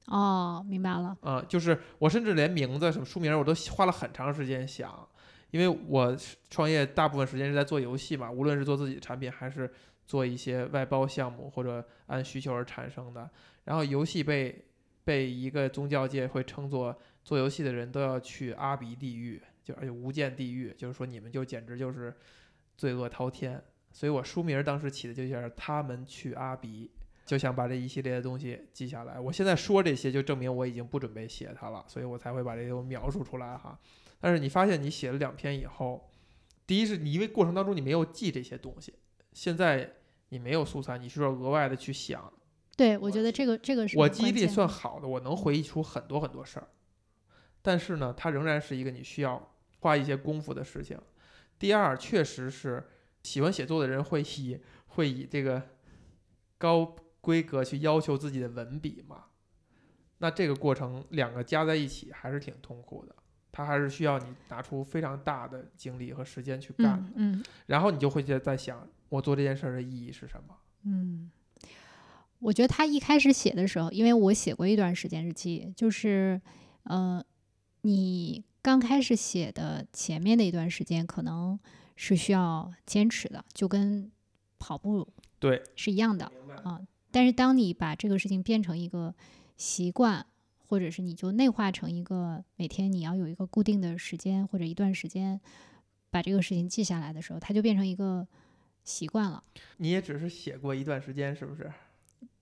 [0.07, 1.17] 哦，明白了。
[1.23, 5.09] 啊，就是我甚至连名字什么书名我都花了很长时间想，
[5.51, 6.17] 因为我
[6.49, 9.69] 创业大部分时间是在做游戏嘛，无论是做自己的产品，还是
[10.07, 13.29] 做一些外包项目或者按需求而产生的。
[13.65, 14.65] 然后游戏被
[15.03, 22.15] 被一个宗教界会称作做游戏的人都要去阿鼻地狱，就而且无间地狱，就是说你们就简直就是。
[22.77, 26.91] 罪恶滔天，所以我书名当时起的就叫“他们去阿比”，
[27.25, 29.19] 就想把这一系列的东西记下来。
[29.19, 33.79] 我现在说这些，就证明我已经不准备写它了，所以我才会把这些都描述出来哈。
[34.21, 36.11] 但是你发现你写了两篇以后，
[36.67, 38.95] 第一是你因为过程当中你没有记这些东西，
[39.33, 39.95] 现在
[40.31, 42.33] 你没有素材，你需要额外的去想。
[42.77, 46.69] 对，我觉得这个这个是我记忆力算好的，我能回忆出很多很多事儿。
[47.63, 50.99] 但是呢，它仍然是一个你需要花一些功夫的事情。
[51.65, 52.85] 第二，确实是
[53.23, 55.63] 喜欢写作的人会以会以这个
[56.59, 59.25] 高规格去要求自己的文笔嘛？
[60.19, 63.17] 那这个过程两个加在一起还是挺痛苦的，
[63.51, 67.11] 他还是需要你拿出非常大的精力和时间去干。
[67.17, 70.55] 嗯，然后你就会在在想，我做这件事儿的意义是什么？
[70.83, 71.31] 嗯，
[72.41, 76.39] 我觉得他一开始写的时候，因为我写过一段时间日记，就是，
[76.83, 77.25] 呃，
[77.81, 78.45] 你。
[78.65, 81.61] 刚开始写的前面的一段时间，可能
[81.97, 84.11] 是需要坚持的，就跟
[84.59, 85.07] 跑步
[85.39, 86.81] 对是一样的啊。
[87.11, 89.15] 但是当你把这个事情变成一个
[89.59, 90.25] 习惯，
[90.67, 95.39] 或者是你就内化成一个每天你要有一个固定的时间或者一段时间
[96.09, 98.27] 把这个事情记下来的时候，它就变成一个
[98.83, 99.45] 习惯了。
[99.77, 101.71] 你也只是写过一段时间，是不是？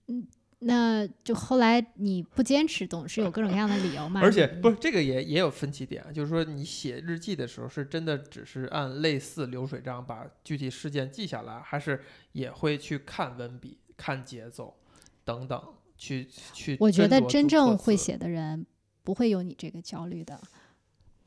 [0.07, 0.25] 嗯。
[0.65, 4.21] 那就后来你不坚持，总是有各种各样的理由嘛。
[4.21, 14.75] 而且不是这个也也有分歧点，就是说你写日记的时候，是真的只是按类似流水账把具体事件记下来，还是也会去看文笔、看节奏
[15.23, 15.61] 等等，
[15.97, 16.77] 去去。
[16.79, 18.65] 我觉得真正会写的人
[19.03, 20.39] 不会有你这个焦虑的。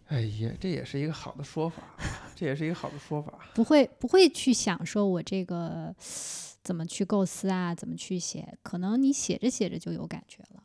[0.07, 1.83] 哎呀，这也是一个好的说法，
[2.35, 3.33] 这也是一个好的说法。
[3.55, 5.95] 不会不会去想说我这个。
[6.67, 7.73] 怎么去构思啊？
[7.73, 8.59] 怎么去写？
[8.65, 10.65] 可能你写着写着就有感觉了。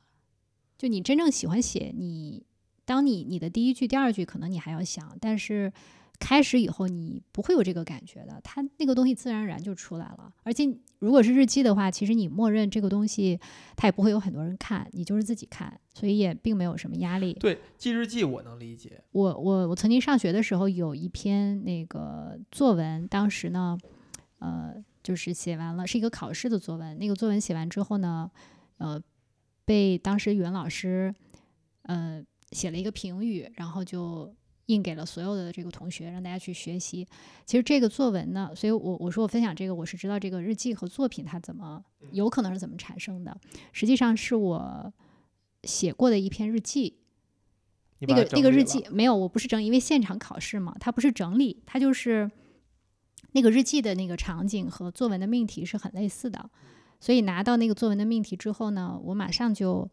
[0.76, 2.44] 就你真正喜欢写，你
[2.86, 5.72] 当你你的第一句、第二句，可能你还要想，但是
[6.18, 10.34] 开始以后你不会有这个感觉的，它那个东西自然而然就出来了。
[10.42, 13.40] 而且如果是日记的话，其实你默认这个东西
[13.76, 17.34] 它也不会有很多人看，你就是自己看，所以也并没有什么压力。
[17.40, 19.04] 对，记日记我能理解。
[19.12, 23.78] 我我我曾经上学的时候有一篇那个作文，当时呢，
[24.40, 24.84] 呃。
[25.04, 26.98] 就是写完了，是一个考试的作文。
[27.00, 28.30] 那个作文写完之后呢，
[28.78, 29.02] 呃，
[29.66, 31.14] 被当时语文老师，
[31.84, 34.34] 呃，写了一个评语，然后就
[34.68, 37.08] 印给了所有的这个同学，让大家去学习。
[37.46, 43.36] 其实这个作文呢，所以我我说我分享这个，我是知道这个日记和作品它怎么有可能是怎么产生的。
[43.72, 44.94] 实际上是我
[45.64, 46.98] 写过的一篇日记。
[48.00, 52.30] 那个那个日记没有，我不是整理，因为现场考试嘛，它不是整理，它就是。
[53.34, 56.50] 那个日记的那个场景和作文的命题是很类似的，
[57.00, 59.90] 所以拿到那个作文的命题之后呢，我马上就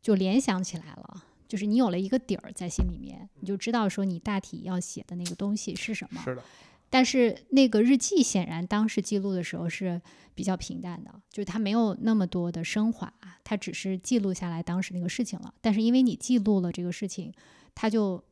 [0.00, 6.22] 就联想起来了，就是你有了一个底儿在心里面，你就知道说你大体要写的那个东西是什么。
[6.24, 6.42] 是的。
[6.88, 10.00] 但是那个日记显然当时记录的时候是
[10.34, 13.12] 比较平淡的，就是它没有那么多的升华，
[13.44, 15.52] 它只是记录下来当时那个事情了。
[15.60, 17.32] 但是因为你记录了这个事情，
[17.74, 18.24] 它就。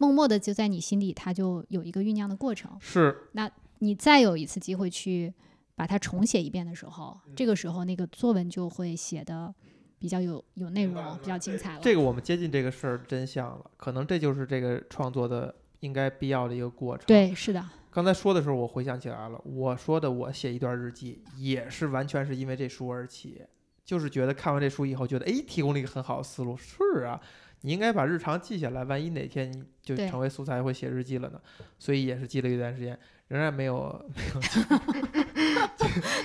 [0.00, 2.74] 默默的就在你心里，它就有一个酝酿的过程。
[2.80, 3.48] 是，那
[3.80, 5.30] 你再有一次机会去
[5.74, 9.54] 把它重写一遍的时候，这个时候那个作文就会写的
[9.98, 11.80] 比较有有内容，比较精彩了。
[11.82, 17.04] 这个我们接近这个事儿真相了，可能这就是这个创作的应该必要的一个过程。
[17.06, 17.62] 对，是的。
[17.90, 23.42] 刚才说的时候，我回想起来了，我说的我写一段日记，也是完全是因为这书而起，
[23.84, 26.56] 就是觉得看完这书以后，觉得哎，提供了一个很好的思路。
[26.56, 27.20] 是啊，
[27.62, 31.40] 你应该把日常记下来，万一哪天你就成为素材会写日记了呢？
[31.78, 34.60] 所以也是记了一段时间，仍然没有没有记，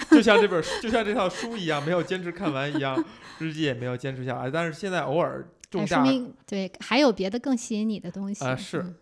[0.16, 3.04] 就像这本书就像这套书一样，没有坚持看完一样，
[3.40, 4.50] 日记也没有坚持下来。
[4.50, 8.96] 但是现在偶尔重大明对还有别的更吸引你的东西啊是嗯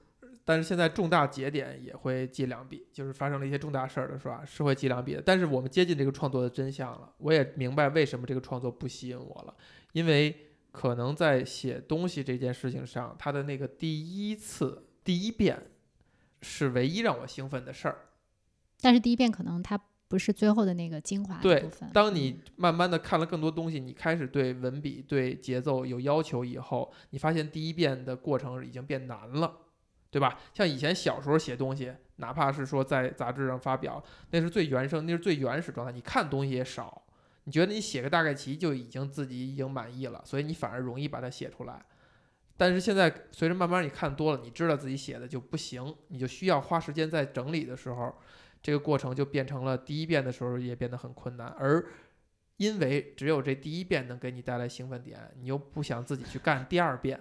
[0.46, 4.42] 但是现在重大节点也会记两笔，就是发生了一些重大事儿的是吧？
[4.46, 5.22] 是会记两笔的。
[5.26, 9.56] 但是我们接近这个创作的真相了，我也明白为什么这个创作不吸引我了，
[9.94, 10.36] 因为
[10.74, 15.68] 可能在写东西这件事情上，他的那个第一次、第一遍
[16.42, 18.10] 是唯一让我兴奋的事儿。
[18.82, 21.90] 但是第一遍可能它不是最后的那个精华对部分。
[21.94, 29.60] 当你慢慢的看了更多东西，你开始对文笔、对节奏有要求以后，你发现第一遍的过程已经变难了，
[30.10, 30.40] 对吧？
[30.56, 37.03] 像以前小时候写东西，哪怕是说在杂志上发表，那是最原生，那是最原始状态，你看东西也少，
[37.46, 41.84] 你觉得你写个大概齐就已经自己已经满意了，所以你反而容易把它写出来。
[42.56, 48.16] 但是现在随着慢慢你看多了，你知道自己写的就不行，你就需要花时间在整理的时候，
[48.62, 51.84] 这个过程就变成了第一遍的时候也变得很困难，而
[52.58, 57.20] 因为只有这第一遍能给你带来兴奋点，你又不想自己去干第二遍。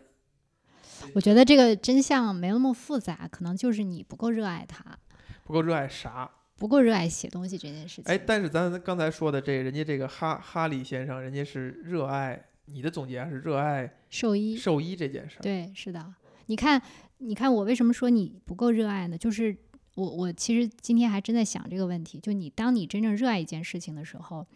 [1.14, 4.96] 我觉得这个真相没那么复杂，可能就是你不够热爱它，
[5.42, 6.30] 不够热爱啥？
[6.62, 8.04] 不够热爱写东西这件事情。
[8.04, 15.42] 哎，但是咱刚才说的这人家这个哈哈里先生，人家是热爱你的总结是热爱兽医兽医这件事儿。
[15.42, 16.14] 对，是的。
[16.46, 16.80] 你看，
[17.18, 19.18] 你看我为什么说你不够热爱呢？
[19.18, 19.56] 就是
[19.96, 22.20] 我我其实今天还真在想这个问题。
[22.20, 24.46] 就你当你真正热爱一件事情的时候，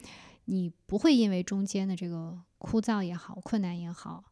[0.45, 4.23] 你不会因为中间的这个枯燥也好、困难也好，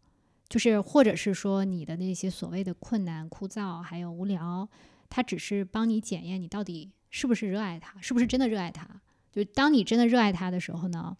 [0.48, 4.68] 就是或者是说你的那些所谓的困难、枯燥还有无聊，
[5.10, 8.84] 它只是帮你检验你到底是不是热爱它，是不是真的热爱它。
[9.30, 11.16] 就当你真的热爱它的时候呢，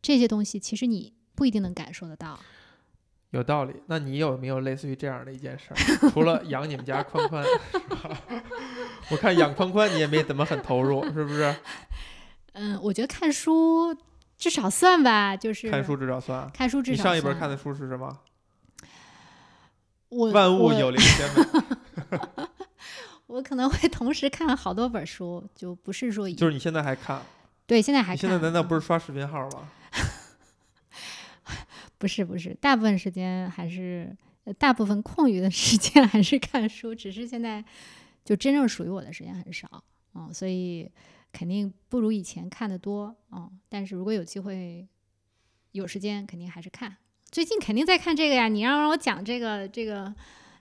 [0.00, 2.40] 这些东西其实你不一定能感受得到。
[3.28, 3.74] 有道理。
[3.88, 5.76] 那你有没有类似于这样的一件事儿？
[6.10, 7.44] 除了养你们家宽宽，
[9.12, 11.54] 我看养宽宽你也没怎么很投入，是不是？
[12.54, 13.94] 嗯，我觉得看书
[14.38, 16.50] 至少算吧，就是看书至少算。
[16.52, 18.18] 看书至少你上一本看的书是什么？
[20.08, 22.43] 我万物有灵天美，
[23.26, 27.20] 我可能会 同时看好多本书，就不是说一就是你现在还看？
[27.66, 28.16] 对现在还看。
[28.18, 28.80] 现在难道不是？
[28.80, 29.68] 刷视频号吗？
[31.98, 37.64] 不是不是，大部分时间还是呃大部分空余的时间 还是看书，只是现在
[38.24, 39.82] 就真正属于我的时间很少，
[40.14, 40.90] 嗯，所以
[41.32, 44.86] 肯定不如以前看的多，嗯，但是如果有机会
[45.72, 46.96] 有时间，肯定还是看。
[47.30, 50.14] 最近肯定在看这个呀，你让让我讲这个这个，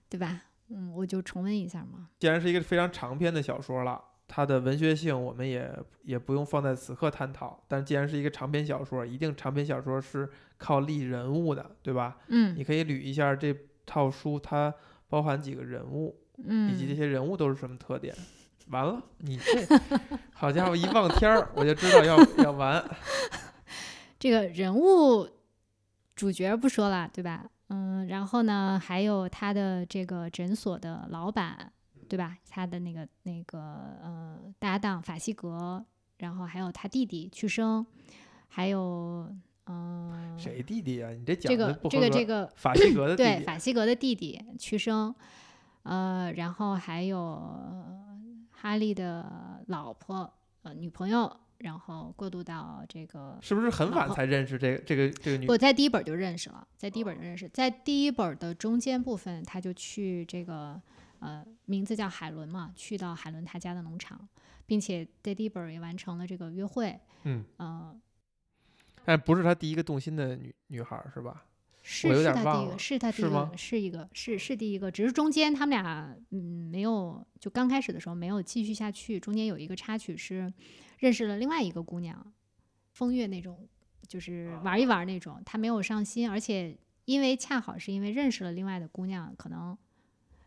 [0.09, 0.43] 对吧？
[0.69, 2.09] 嗯，我就重温一下嘛。
[2.19, 5.71] 既然是一个非常长篇的小说了，它的文学性我们也
[6.03, 7.63] 也不用放在此刻探讨。
[7.67, 12.17] 但既然是一个长篇小说，一定长篇小说是靠立人物的，对吧？
[12.27, 14.73] 嗯你可以捋一下这套书它
[15.07, 18.15] 包含几个人物，嗯以及这嗯，些人物都是什么特点。
[18.69, 19.67] 完了，你这
[20.33, 22.83] 好家伙一望天儿，我就知道要要完。
[24.17, 25.27] 这个人物
[26.15, 27.45] 主角不说了，对吧？
[27.73, 31.73] 嗯，然后呢，还有他的这个诊所的老板，
[32.07, 32.37] 对吧？
[32.47, 35.83] 他的那个那个呃搭档法西格，
[36.19, 37.83] 然后还有他弟弟屈生，
[38.47, 39.27] 还有
[39.65, 41.09] 嗯、谁弟弟啊？
[41.09, 41.99] 你这讲这个这。
[41.99, 45.15] 个这个法西格的弟对，法西格的弟弟屈生，
[45.81, 48.19] 呃，然后还有呃
[48.51, 50.31] 哈利的老婆
[50.61, 55.47] 呃女朋友，然后过渡到这个是不是很晚才认识这个这个这个女？
[55.47, 60.79] 我在第一本就认识了，在第一本就认识，在第一本的中间部分，他就去这个
[61.19, 64.27] 呃名字叫海伦嘛，去到海伦他家的农场，
[64.65, 67.95] 并且在第一本也完成了这个约会，嗯，呃，
[69.05, 71.45] 但不是他第一个动心的女女孩儿是吧？
[71.85, 80.51] 是是他第一个，是他第一个，是一个，是是第一个，只是中间他们俩嗯没有，就刚开始的时候没有继续下去，中间有一个插曲是
[81.03, 82.33] 认识了另外一个姑娘，
[82.93, 83.67] 风月那种，
[84.07, 89.77] 就是玩一玩那种，他没有上心，而且因为恰好是因为认识了另外的姑娘，可能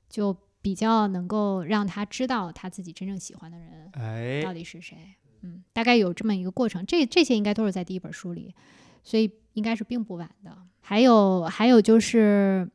[0.09, 4.97] 就比较能够让他知道他自己真正喜欢的人哎，到底是谁。
[5.42, 8.55] 嗯，大概有这么一个过程，这这些应该都是在第一本书里，
[9.05, 10.57] 所以应该是并不晚的。
[10.81, 12.66] 还有还有就是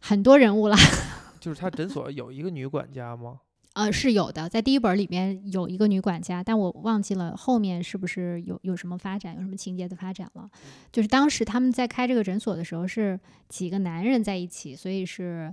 [0.00, 0.76] 很多人物了，
[1.40, 3.40] 就是他诊所有一个女管家吗？
[3.74, 10.48] 呃，是有的，在第一本里面有一个女管家，但我忘记了后面是不是有有什么发展，有什么情节的发展了。
[10.92, 15.52] 就是当时他们在开这个诊所的时候是几个男人在一起，所以是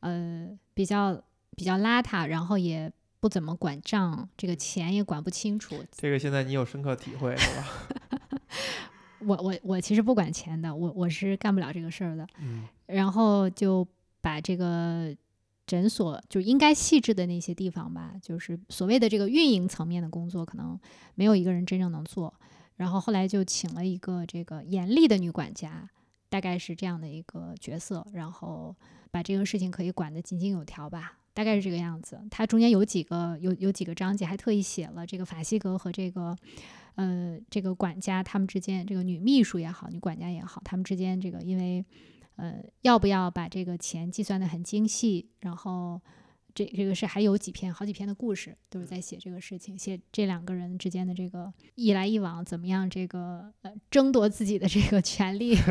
[0.00, 1.20] 呃比较
[1.56, 5.74] 比较邋遢，然后也不怎么管账，这个钱也管不清楚。
[5.90, 7.66] 这个现在你有深刻体会是吧？
[9.26, 12.24] 我我我其实不管钱的，我我是干不了这个事儿的。
[12.40, 13.84] 嗯然后就
[14.20, 15.12] 把这个
[15.66, 20.78] 诊所就应该细致的那些地方吧，就是所谓的这个运营层面的工作，可能
[21.14, 22.32] 没有一个人真正能做。
[22.76, 25.88] 然后后来就请了一个这个严厉的女管家，
[26.28, 28.76] 大概是这样的一个角色，然后
[29.10, 32.20] 把这个事情可以管得井井有条吧，大概是这个样子。
[32.30, 36.36] 它中间有几个有有几个章节还特意写了这个法西格和这个。
[36.96, 41.84] 呃，这个管家他们之间，这个女秘书也好，女管家也好，他们之间这个因为，
[42.36, 46.00] 呃，要不要把这个钱计算的很精细，然后
[46.54, 55.56] 这这个是还有几篇好几篇的故事，都是在写这个事情，写这两个人之间的这个一来一往，怎么样这个呃争夺自己的这个权利。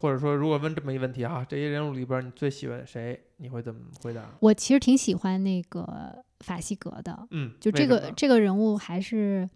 [0.00, 3.20] 或者说，如果问这么一个问题啊，这些人物里边你最喜欢谁？
[3.36, 4.24] 你会怎么回答？
[4.40, 9.46] 我其实挺喜欢那个法西格的，嗯，就这个这个人物还是，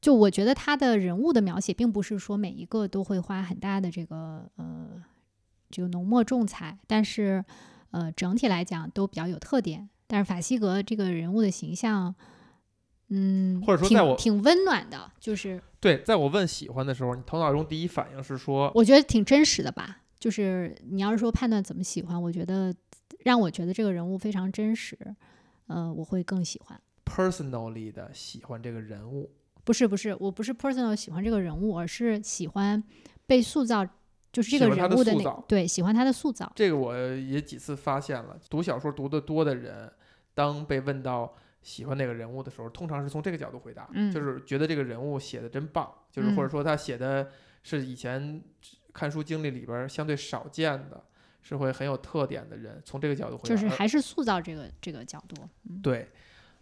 [0.00, 5.02] 就我觉得他的人物的描写，并不是说每一个都会花很大的这个呃
[5.70, 7.44] 这个浓墨重彩，但是
[7.90, 9.88] 呃整体来讲都比较有特点。
[10.06, 12.14] 但是法西格这个人物的形象，
[13.08, 20.02] 嗯，或者说在我挺挺温暖的，就是对，在我问喜欢的时候，你头脑中第一反应是说，我觉得挺真实的吧。
[20.20, 22.72] 就是你要是说判断怎么喜欢，我觉得
[23.24, 24.96] 让我觉得这个人物非常真实，
[25.66, 26.80] 呃，我会更喜欢。
[27.04, 29.30] personally 的喜欢这个人物。
[29.66, 32.80] 不是不是，我不是 personal 喜欢这个人物，而是喜欢
[33.26, 33.84] 被塑造，
[34.32, 36.50] 就是这个人物的那塑造对喜欢他的塑造。
[36.54, 39.92] 这个我也几次发现了，读小说读得多的人，
[40.34, 47.28] 当被问到喜欢哪个人物的时候，通常是从这个角度回答，嗯就是觉得这个人物写的真棒，就是或者嗯说他写的
[47.64, 48.40] 是以前
[48.94, 51.02] 看书经历里边儿相对少见的，
[51.42, 53.48] 是会很有特点的人，从这个角度回答。
[53.48, 55.36] 就是还是塑造这个这个角度。
[55.68, 56.08] 嗯，对，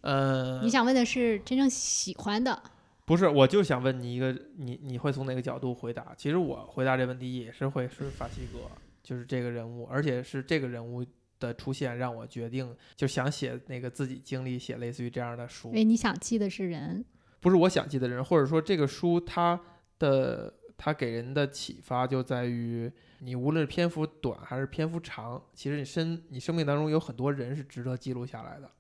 [0.01, 2.63] 呃、你想问的是真正喜欢的，
[3.07, 6.15] 不是，我就想问你一个，你你会从哪个角度回答？
[6.17, 8.61] 其实我回答这问题也是会是法西格，
[9.03, 11.05] 就是这个人物，而且是这个人物
[11.39, 17.05] 的出现让我决定就想写那个自己经历写类似于这样的书因，为你想记的是人。
[17.41, 19.61] 不是我想记的人，或者说这个书它
[19.99, 28.71] 的它给人的启发就在于，你无论是篇幅短还是篇幅长，其实你生你生命当中有很多人是值得记录下来的。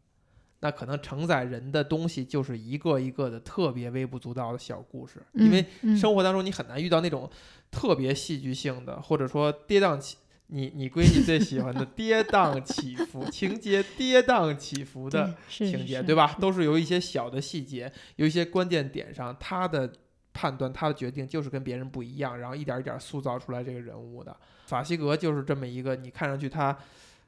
[0.64, 7.30] 那可能承载人的东西就是一个一个的特别微不足道的小故事，因为嗯生活当中你很难遇到那种
[7.70, 16.34] 特别戏剧性的，或者说跌宕起，你你闺女最喜欢的 跌宕起伏情节，跌宕起伏的情节，对吧？
[16.40, 19.92] 都是由一些小的细节，有一些关键点上，他的
[20.32, 24.34] 判断、他的决定就是跟别人不一样，然后一点一点塑造出来这个人物的。
[24.64, 26.74] 法西格就是这么一个，你看上去他。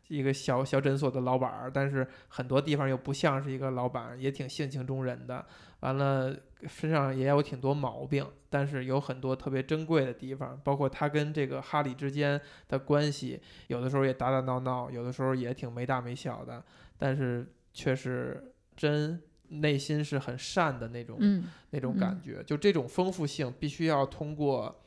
[0.09, 5.45] 一个小小诊所的老板儿，但是很多地方又不像是一个老板，也挺性情中人的。
[5.81, 6.35] 完了，
[6.67, 16.65] 身上也有挺多毛病，但是有很多特别珍贵的地方，包括他跟这个哈利之间的关系，有的时候也打打闹闹，有的时候也挺没大没小的，
[16.97, 22.43] 但是却是真内心是很善的那种、嗯那种感觉。
[22.45, 24.83] 就这种丰富性，必须要通过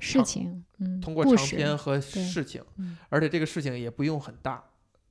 [0.00, 4.64] 事情，嗯，通过长篇和事情，嗯而且这个事情也不用很大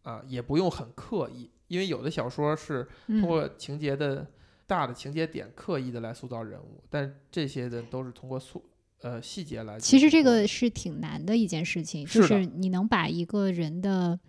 [0.04, 4.26] 啊，也不用很刻意，因为有的小说是嗯通过情节的
[4.66, 8.64] 大的情节点刻意的来塑造人物，但这些的都是通过塑
[9.02, 9.80] 呃细节来。
[9.80, 14.20] 其实这个是挺难的一件事情，就是你能把一个人的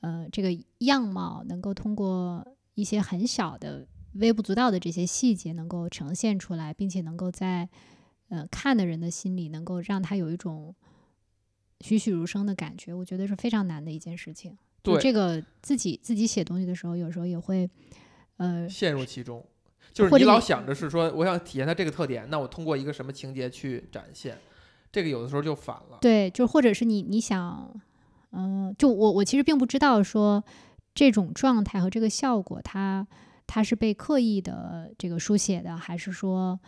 [0.00, 7.68] 呃这个样貌，能够通过一些很小的微不足道的这些细节，能够呈现出来，并且能够在
[8.28, 10.74] 呃看的人的心里，能够让他有一种
[11.80, 14.56] 栩栩如生的感觉，我觉得是非常难的一件事情。
[14.82, 17.68] 就对这个自己自己写东西的时候，有时候也会
[18.36, 19.44] 呃陷入其中，
[19.92, 24.38] 就是你你老想着是说我想体现它这个特点，那我通过一个什么情节去展现，
[24.92, 25.98] 这个有的时候就反了。
[26.00, 27.74] 对，就或者是你你想，
[28.30, 30.42] 嗯、就我我其实并不知道说
[30.94, 33.06] 这种状态和这个效果它，
[33.46, 36.58] 它是被刻意的这个书写的，还是说，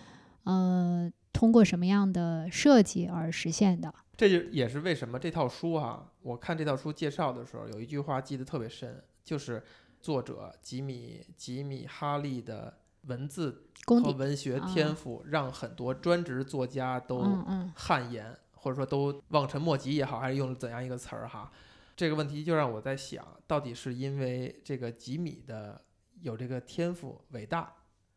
[0.45, 3.95] 呃，通过什么样的设计而实现的？
[4.17, 9.63] 这就也是为什么这套书哈、我看这套书介绍的时候，有一句话记得特别深，就是
[10.01, 21.51] 作者吉米吉米哈利的文字，和文学啊天赋，让很多专职作家都嗯嗯汗颜，或者说都望尘莫及也好，还是用了怎样一个词儿哈？
[21.97, 25.83] 这个问题就让我在想，到底是因为这个吉米的
[26.21, 27.73] 有这个天赋伟大，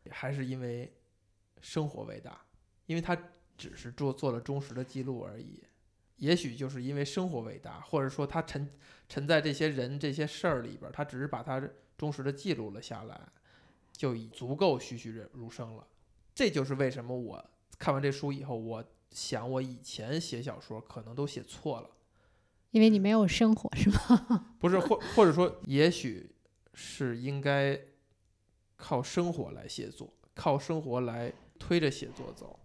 [0.09, 0.93] 还是因为
[1.61, 2.37] 生活伟大？
[2.85, 3.17] 因为他
[3.57, 5.63] 只是做做了忠实的记录而已。
[6.17, 8.69] 也许就是因为生活伟大，或者说他沉
[9.09, 11.61] 沉在这些人这些事儿里边儿，他只是把他
[11.97, 13.19] 忠实的记录了下来，
[13.91, 15.85] 就已足够栩栩如生了。
[16.33, 17.43] 这就是为什么我
[17.77, 21.89] 看完这书以后，我想我以前写小说可能都写错了，
[22.71, 24.55] 因为你没有生活，是吗？
[24.59, 26.31] 不是或或者说也许
[26.73, 27.77] 是应该
[28.77, 32.59] 靠生活来写作，靠生活来推着写作走。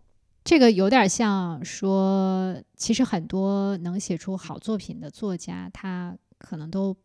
[0.49, 6.96] 这个有点像说，其实很多能写出好作品的作家，他可能都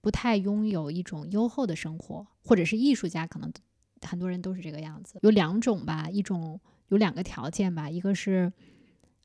[0.00, 3.52] 不太拥有一种优厚的生活，或者是艺术家，可能
[4.00, 5.20] 很多人都是这个样子。
[5.22, 8.52] 有两种吧，一种有两个条件吧，一个是，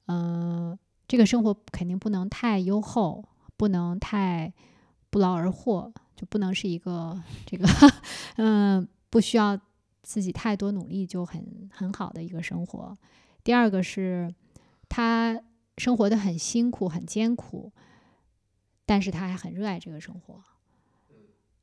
[0.05, 0.77] 嗯、
[1.07, 3.27] 这个生活肯定不能太优厚，
[3.57, 4.53] 不能太
[5.09, 7.67] 不劳而获，就不能是一个这个，
[8.37, 9.59] 嗯、 不需要
[10.03, 12.95] 自己太多努力就很很好的一个生活。
[13.43, 14.33] 第二个是
[14.87, 15.41] 他
[15.77, 17.71] 生活的很辛苦、很艰苦，
[18.85, 20.41] 但是他还很热爱这个生活。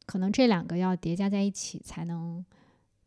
[0.07, 2.45] 可能这两个要叠加在一起，才能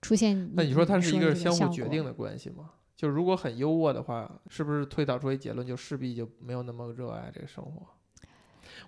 [0.02, 0.50] 出现。
[0.56, 2.72] 那你说它是一个个相互决定的关系吗？
[2.96, 7.86] 就如果很优渥的话，是不是推导出一结论，就势必就没有那么热爱这个生活？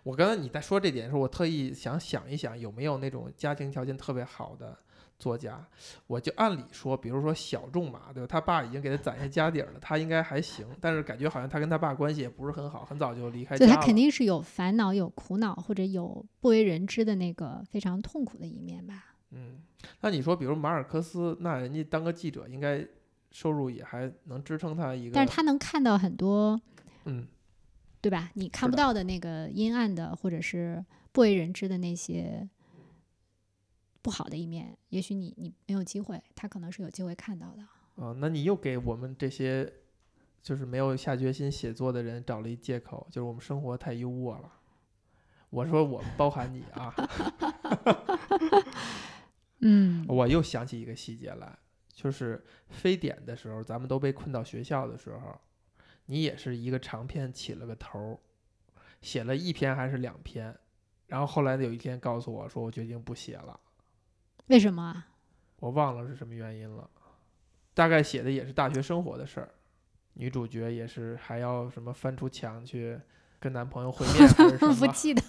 [0.04, 4.78] 我刚才你在说这点的时候，我特意想想一想，有没有那种家庭条件特别好的
[5.18, 5.66] 作家？
[6.08, 8.28] 我就按理说，比如说小仲马，对吧？
[8.28, 10.68] 他爸已经给他攒下家底儿了，他应该还行。
[10.82, 13.66] 但是感觉好像他跟他爸关系也不是很好，很早就离开家。
[13.66, 19.16] 对他肯定是有烦恼、有苦恼，或者有不为人知的那个非常痛苦的一面吧。
[19.32, 19.62] 嗯，
[20.02, 22.86] 那你说，比如马尔克斯，那人家当个记者，应该
[23.32, 25.16] 收入也还能支撑他一个。
[25.16, 26.60] 但是他能看到很多，
[27.06, 27.28] 嗯，
[28.00, 28.30] 对吧？
[28.36, 32.48] 你看不到的那个阴暗的，或者是不为人知的那些
[34.06, 38.04] 不好的一面，也许你你没有机会，他可能是有机会看到的。
[38.04, 39.74] 啊，那你又给我们这些
[40.44, 44.54] 就是没有下决心写作的人找了一借口，就是我们生活太优渥了。
[45.50, 46.94] 我说我包含你啊，
[49.62, 51.58] 嗯我又想起一个细节来，
[51.92, 55.36] 就是非典的时候，咱们都被困到学校的时候，
[56.06, 58.20] 你也是一个长篇起了个头儿，
[59.02, 60.56] 写了一篇还是两篇，
[61.08, 63.60] 然后后来有一天告诉我说，我决定不写了。
[64.48, 65.08] 为什么啊？
[65.60, 66.90] 我忘了是什么原因了，
[67.74, 69.50] 大概写的也是大学生活的事儿，
[70.14, 73.00] 女主角也是还要什么翻出墙去
[73.40, 74.76] 跟男朋友会面， 还是什么？
[74.76, 75.22] 不记得。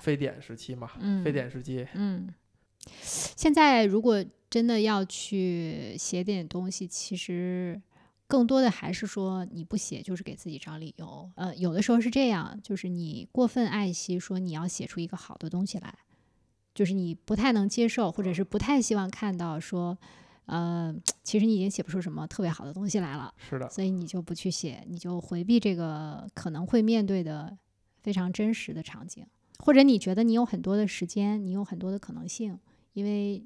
[0.00, 2.32] 非典时期嘛，嗯，非典时期，嗯，
[3.00, 7.80] 现在如果真的要去写点东西，其实
[8.26, 11.30] 更多的还是说你不写就是给自己找理由。
[11.34, 15.94] 呃，有的时候是这样，就是你过分爱惜，说你要写出一个好的东西来，
[16.74, 19.96] 就是你不太能接受，或者是不太希望看到说，
[20.46, 23.32] 呃，其实你已经写不出什么特别好的东西来了。
[23.38, 27.56] 是的，所以你就不去写，你就回避这个可能会面对的
[28.02, 29.24] 非常真实的场景，
[29.60, 32.58] 或者你觉得你有很多的时间，你有很多的可能性，
[32.92, 33.42] 因为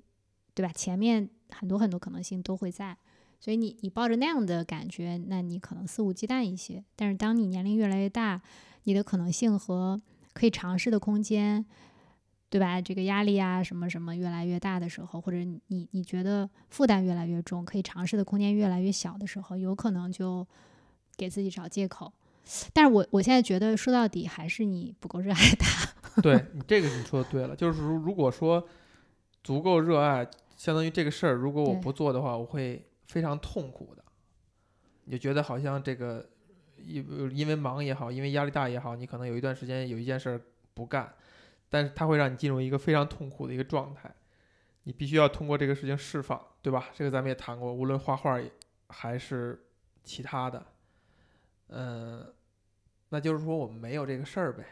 [0.54, 0.72] 对吧？
[0.74, 2.96] 前面很多很多可能性都会在，
[3.38, 6.82] 所以你你抱着那样的感觉，那你可能肆无忌惮一些。
[6.96, 8.40] 但是当你年龄越来越大，
[8.84, 10.00] 你的可能性和
[10.32, 11.66] 可以尝试的空间。
[12.50, 12.80] 对吧？
[12.80, 20.46] 这个压力啊，什么什么越来越大的时候，或者你你你觉得负担越来越重，可以尝试的空间越来越小的时候，有可能就
[21.16, 22.12] 给自己找借口。
[22.72, 25.86] 但是我我现在觉得说到底还是你不够热爱它。
[26.22, 28.66] 对你这个你说的对了，就是如如果说
[29.44, 30.26] 足够热爱，
[30.56, 34.02] 相当于这个事儿，如果我不做的话，我会非常痛苦的。
[35.04, 36.26] 你就觉得好像这个
[36.76, 40.40] 因因为忙也好，因为压力大也好，你可能有一段时间有一件事儿
[40.74, 41.12] 不干，
[41.68, 44.14] 但是它会让你进入一个非常痛苦的一个状态，
[44.84, 46.88] 你必须要通过这个事情释放，对吧？
[46.94, 48.50] 这个咱们也谈过，无论画画也
[48.88, 49.62] 还是
[50.02, 50.66] 其他的，
[51.68, 52.26] 嗯、
[53.10, 54.64] 那就是说我们没有这个事儿呗。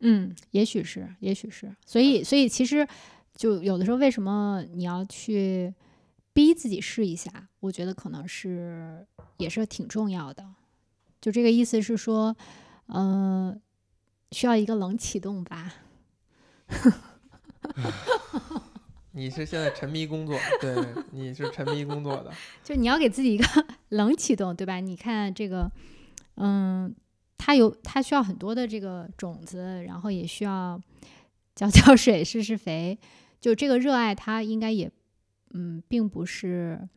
[0.00, 1.72] 嗯，也许是，也许是。
[1.86, 2.86] 所以，所以其实
[3.34, 5.72] 就有的时候，为什么你要去
[6.32, 7.48] 逼自己试一下？
[7.60, 10.44] 我觉得可能是也是挺重要的。
[11.20, 12.36] 就这个意思是说，
[12.88, 13.62] 嗯、
[14.32, 15.72] 需要一个冷启动吧。
[19.14, 20.74] 你是现在沉迷工作，对，
[21.10, 22.32] 你是沉迷工作的，
[22.64, 23.44] 就你要给自己一个
[23.90, 24.80] 冷启动，对吧？
[24.80, 25.70] 你看这个，
[26.36, 26.94] 嗯，
[27.36, 30.80] 它有它需要很多的这个种子，然后也需要
[31.54, 32.98] 浇浇水、施施肥。
[33.38, 34.90] 就这个热爱，它应该也，
[35.50, 36.88] 嗯，并不是，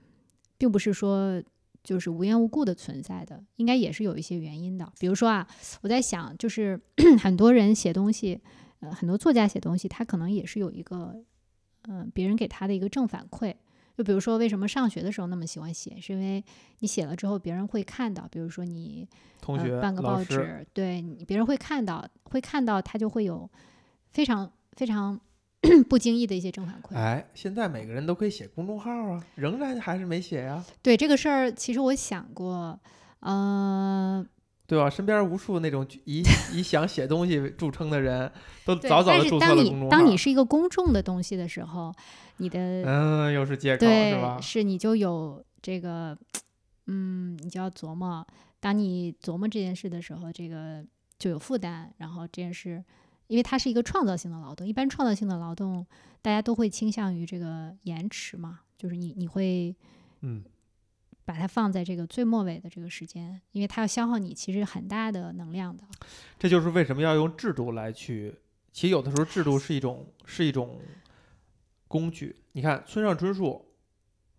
[0.57, 1.43] 并不是说
[1.83, 4.89] 就是无缘无故的存在的，应该也是有一些原因的。
[4.99, 5.45] 比如说啊，
[5.81, 6.79] 我在想，就是
[7.19, 8.39] 很多人写东西，
[8.85, 11.15] 呃，很多作家写东西，他可能也是有一个，
[11.87, 13.53] 嗯、别人给他的一个正反馈。
[13.97, 16.43] 就比如说，为什么上学的时候那么喜欢写，是因为
[16.79, 19.07] 你写了之后别人会看到，比如说你
[19.39, 23.49] 同学、呃、办个，报纸，对你别人会看到，会看到他就会有
[24.11, 25.17] 非常非常
[25.87, 26.93] 不经意的一些正反馈。
[26.93, 32.77] 哎，现在每个人都可以写公众号啊，仍然还是没写呀，对这个事儿，其实我想过，
[33.21, 34.25] 呃，
[34.67, 34.89] 对吧？
[34.89, 38.31] 身边无数那种以以 想写东西著称的人，
[38.65, 40.17] 都早早但的注册了是当你公众号当你。
[40.17, 41.93] 是一个公众的东西的时候，
[42.37, 44.39] 你的嗯，又是借口是对吧？
[44.41, 46.17] 是你就有这个，
[46.87, 48.25] 嗯，你就要琢磨。
[48.59, 50.83] 当你琢磨这件事的时候，这个
[51.19, 51.93] 就有负担。
[51.97, 52.83] 然后这件事，
[53.27, 55.85] 因为它是一个创造性的劳动，一般创造性的劳动，
[56.23, 59.75] 大家都会倾向于这个延迟嘛，就是你你会
[60.21, 60.43] 嗯，
[61.25, 65.83] 把它放在这个最末尾的这个时间，因为它要消耗你其实很大的能量的。
[66.37, 68.35] 这就是为什么要用制度来去。
[68.71, 70.79] 其实有的时候制度是一种是一种
[71.87, 72.35] 工具。
[72.51, 73.73] 你看村上春树，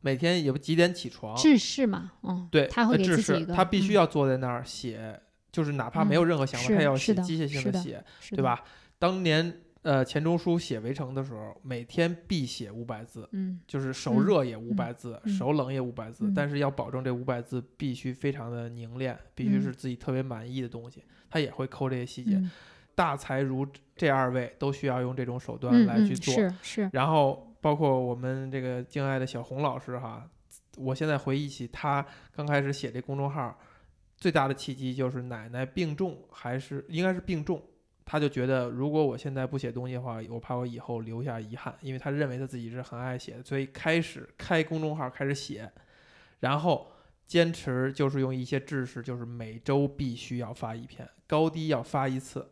[0.00, 5.20] 每天也不几点起床，制式嘛，嗯，哦对，他会呃制式给自己一个，他必须嗯要坐在那儿写，
[5.50, 8.04] 就是哪怕没有任何想法，他也要写机械性的写，的？
[8.30, 8.62] 对吧？
[8.98, 22.36] 当年呃钱钟书写《围城》的时候，每天必写五百字，嗯就是手嗯热也五百字，嗯手冷也五百字，嗯但是要保证这五百字必须非常的凝练，必须嗯是自己特别满意的东西，他也会抠这些细节。
[22.36, 22.50] 嗯
[22.96, 30.26] 大才如这二位都需要用这种手段来去做，是是，然后包括我们这个敬爱的小红老师哈，
[30.78, 32.02] 我现在回忆起他
[32.34, 33.54] 刚开始写这公众号，
[34.16, 37.62] 最大的契机就是奶奶病重，还是应该是病重，
[38.06, 45.68] 他就觉得如果我现在不写东西的话，我怕我以后留下遗憾，因为他认为他自己是很爱写的，所以开始开公众号开始写，
[46.38, 46.86] 然后
[47.26, 52.48] 坚持就是用一些知识，就是每周必须要发一篇，高低要发一次。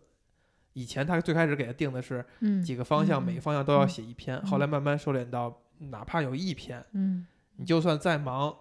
[0.72, 4.36] 以前他最开始给他定的是嗯几个方向，嗯每个方向都要嗯写一篇。
[4.38, 7.24] 嗯后来慢慢收敛到，哪怕有一篇，嗯
[7.58, 8.52] 你就算再忙，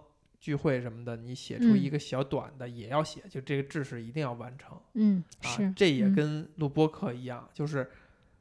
[0.44, 5.72] 聚会什么的，你写出嗯一个小短的也要写，就这个知识一定要完成嗯啊是。
[5.74, 7.90] 这也嗯跟录播课一样，就是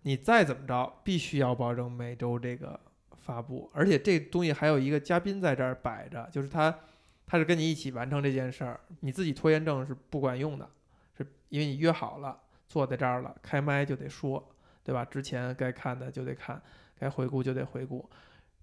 [0.01, 2.77] 你再怎么着，必须要保证每周这个
[3.15, 6.77] 发布，而且这东西还有一个嘉宾在这儿摆着，就是他，
[7.25, 10.69] 他是跟你一起完成这件事儿，你自己拖延症是不管用的，
[11.17, 12.37] 是因为你约好了。
[12.65, 14.43] 坐在这儿了，开麦就得说，
[14.83, 15.05] 对吧？
[15.05, 16.59] 之前该看的就得看，
[16.99, 18.09] 该回顾就得回顾，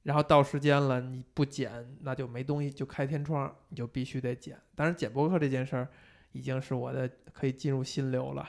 [0.02, 1.70] 然后到时间了你不剪，
[2.00, 4.58] 那就没东西，就开天窗，你就必须得剪。
[4.74, 5.88] 当然，剪播客这件事儿
[6.32, 8.48] 已经是我的可以进入心流了，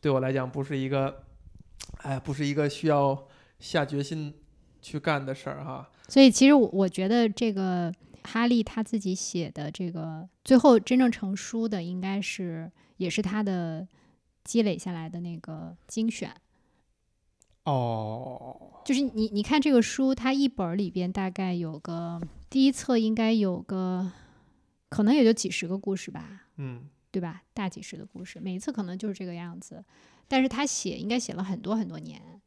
[0.00, 1.24] 对我来讲不是一个，
[1.98, 3.28] 哎，不是一个需要
[3.60, 4.34] 下决心
[4.82, 5.88] 去干的事儿哈。
[6.08, 7.92] 所以其实我我觉得这个
[8.24, 13.86] 哈利他自己写的这个最后真正成书的，应该是也是他的
[14.42, 16.34] 积累下来的那个精选。
[17.68, 24.10] 哦，就是你你看这个书，它一本儿里边大概有个第一册应该有个，
[24.88, 27.42] 可能也就几十个故事吧，嗯，对吧？
[27.52, 29.84] 大几十的故事，每一次可能就是这个样子。
[30.26, 32.40] 但是他写应该写了很多很多年，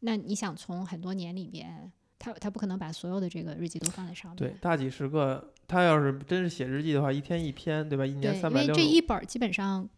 [0.00, 4.36] 那你想从很多年里边，他他不可能把所有的这个日记都放在上面。
[4.36, 8.04] 对，大几十个，他要是真是写日记的话，一天一篇，对吧？
[8.04, 9.88] 一年，三百六因为这一本儿基本上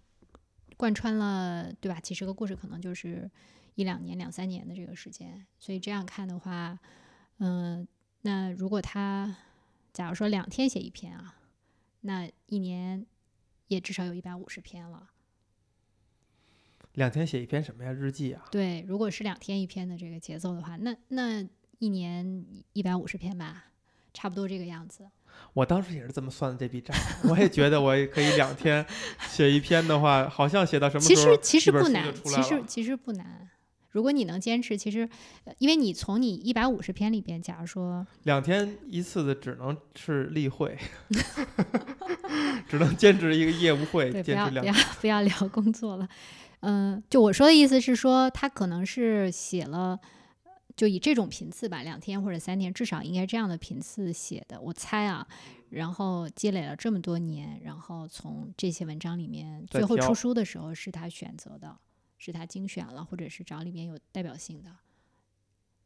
[0.76, 1.98] 贯穿了，对吧？
[2.00, 3.30] 几十个故事可能就是
[3.76, 6.78] 一两年、两三年的这个时间，所以这样看的话，
[7.38, 7.86] 嗯、
[8.22, 9.36] 那如果他
[9.92, 11.36] 假如说两天写一篇啊，
[12.00, 13.06] 那一年
[13.68, 15.10] 也至少有一百五十篇了。
[16.94, 17.92] 两天写一篇什么呀？
[17.92, 18.46] 日记啊？
[18.50, 21.46] 对，如果是两天一篇的这个节奏的话，那那
[21.78, 23.66] 一年一百五十篇吧，
[24.14, 25.06] 差不多这个样子。
[25.52, 26.96] 我当时也是这么算的这笔账，
[27.28, 28.86] 我也觉得我也可以两天
[29.28, 33.50] 写一篇的话，好像写到什么其时候实其实一本书不难，其实其实不难。
[33.96, 35.08] 如果你能坚持，其实，
[35.44, 40.76] 呃因为你从你一百五十篇里边，假如说，两天一次的只能是例会，
[42.68, 44.50] 只能兼职一个业务会，不要
[45.00, 46.06] 不要聊工作了。
[46.60, 49.98] 嗯，就我说的意思是说，他可能是写了，
[50.76, 55.26] 就以这种频次吧，两天或者三天，至少应该这样的频次写的，我猜啊。
[55.70, 61.76] 然后积累了这么多年，然后从这些文章里面，最后出书的时候是他选择的，
[62.18, 64.70] 是他精选了，或者是找里面有代表性的。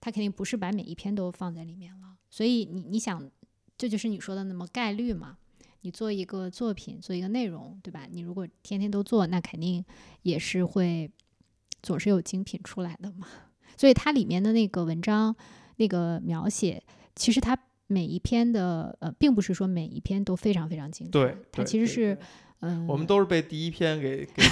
[0.00, 3.30] 他肯定不是把每一篇都放在里面了，所以你你想，
[3.76, 5.36] 这就是你说的那么概率嘛？
[5.82, 8.06] 你做一个作品，做一个内容，对吧？
[8.10, 9.84] 你如果天天都做，那肯定
[10.22, 11.10] 也是会
[11.82, 13.26] 总是有精品出来的嘛。
[13.76, 15.34] 所以它里面的那个文章
[15.76, 16.82] 那个描写，
[17.14, 22.18] 其实它每一篇的呃，并不是说每一篇都非常非常精彩，对，它其实是
[22.60, 24.42] 嗯，我们都是被第一篇给给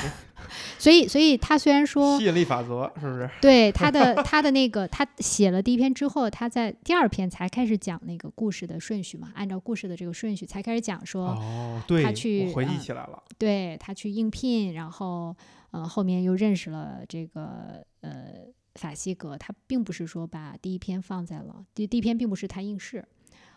[0.79, 3.29] 所以所以他虽然说 吸引力法则，是不是？
[3.43, 15.37] 对他的他的那个，他写了第一篇之后，他在第二篇才开始讲那个故事的顺序嘛，按照故事的这个顺序才开始讲说，哦，对，他去回忆呃起来了，对他去应聘，然后
[15.73, 23.05] 呃后面又认识了这个呃法西格，他并不是说把第一篇放在了第第一篇并不是他应试，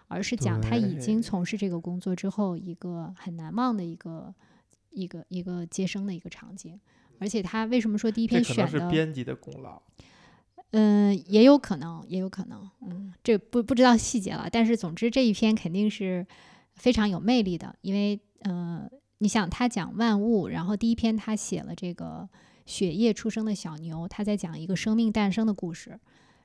[0.08, 4.34] 而是讲他已经从事这个工作之后一个很难忘的一个
[4.90, 6.80] 一个一个接生的一个场景。
[7.22, 8.68] 而且他为什么说第一篇选的？
[8.68, 9.80] 是编辑的功劳。
[10.72, 14.48] 嗯，也有可能，也有可能，嗯，这不不知道细节了。
[14.52, 16.26] 但是总之这一篇肯定是
[16.74, 22.28] 非常有魅力的，因为呃，你想他讲万物，然后第一篇他写了这个
[22.66, 26.00] 血液出生的小牛，他在讲一个生命诞生的故事，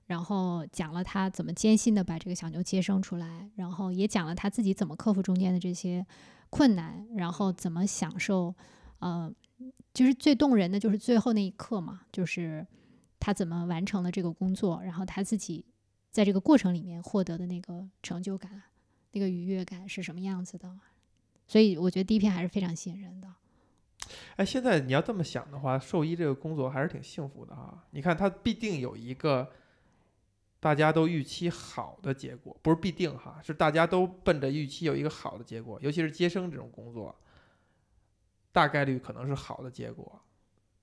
[0.06, 6.04] 然后讲了他怎么艰辛的把这个小牛接生出来，然后也讲了他自己怎么克服中间的这些
[6.50, 8.52] 困难，然后怎么享受，
[8.98, 9.32] 呃，
[9.92, 12.66] 就是最动人的就是最后那一刻嘛，就是。
[13.18, 15.64] 他怎么完成了这个工作，然后他自己
[16.12, 18.62] 在这个过程里面获得的那个成就感、
[19.12, 20.78] 那个愉悦感是什么样子的？
[21.48, 23.26] 所以我觉得第一篇还是非常吸引人的。
[24.36, 27.84] 哎，现在你要这么想的话，兽医这个工作还是挺幸福的啊。
[27.90, 29.50] 你看，它必定有一个
[30.60, 35.80] 大家都预期好的结果，不是必定哈，是大家都奔着预期有一个好的结果。
[35.82, 37.18] 尤其是接生这种工作，
[38.56, 40.18] 大概率可能是好的结果，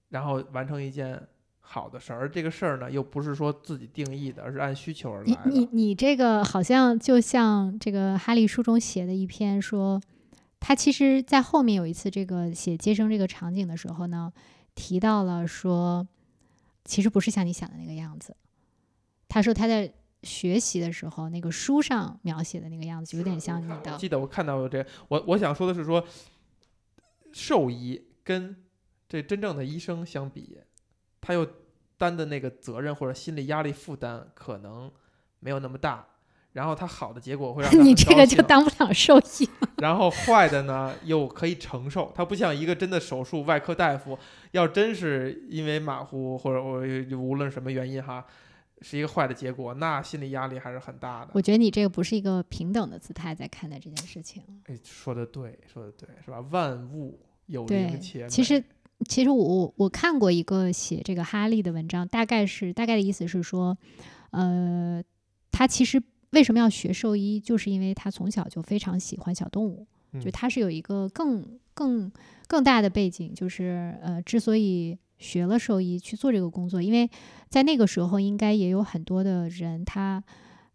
[0.10, 1.20] 然后完成一件
[1.60, 2.20] 好的事儿。
[2.20, 5.50] 而这个事儿呢，又不是说自己定义的，而是按需求而你来的。
[5.50, 10.00] 你你这个好像就像这个哈利书中写的一篇说，
[10.60, 14.32] 他其实在后面有一次这个写接生这个场景的时候呢，
[14.76, 16.08] 提到了说，
[16.86, 18.38] 其实不是像你想的那个样子。
[19.28, 23.98] 他说他在学习的时候，那个书上描写的那个样子，有点像你的。
[23.98, 26.06] 记得我看到过这个，我我想说的是说，
[27.34, 28.56] 兽医跟
[29.10, 30.58] 这真正的医生相比，
[31.20, 31.46] 他又
[31.98, 34.92] 担的那个责任或者心理压力负担可能
[35.40, 36.06] 没有那么大，
[36.54, 39.50] 然后他好的结果会让你这个就当不了兽医。
[39.78, 44.18] 然后坏的呢又可以承受，他不像一个真的手术外科大夫，
[44.52, 46.82] 要真是因为马虎或者我
[47.18, 48.26] 无论什么原因哈，
[48.84, 51.32] 是一个坏的结果，那心理压力还是很大的。
[51.34, 54.44] 我觉得你这个不是一个平等的姿态在看待这件事情。
[54.66, 56.42] 哎，说的对，说的对，是吧？
[56.52, 58.28] 万物有灵且。
[58.28, 58.62] 其实
[59.08, 63.78] 其实我我我看过一个写这个哈利的文章，大概是大概的意思是说，
[64.32, 65.02] 呃，
[65.52, 69.88] 他其实为什么要学兽医，就是因为他从小就非常喜欢小动物，
[70.20, 72.12] 就嗯他是有一个更更
[72.48, 77.10] 更大的背景，就是呃，之所以学了兽医去做这个工作，因为
[77.50, 80.22] 在那个时候应该也有很多的人他。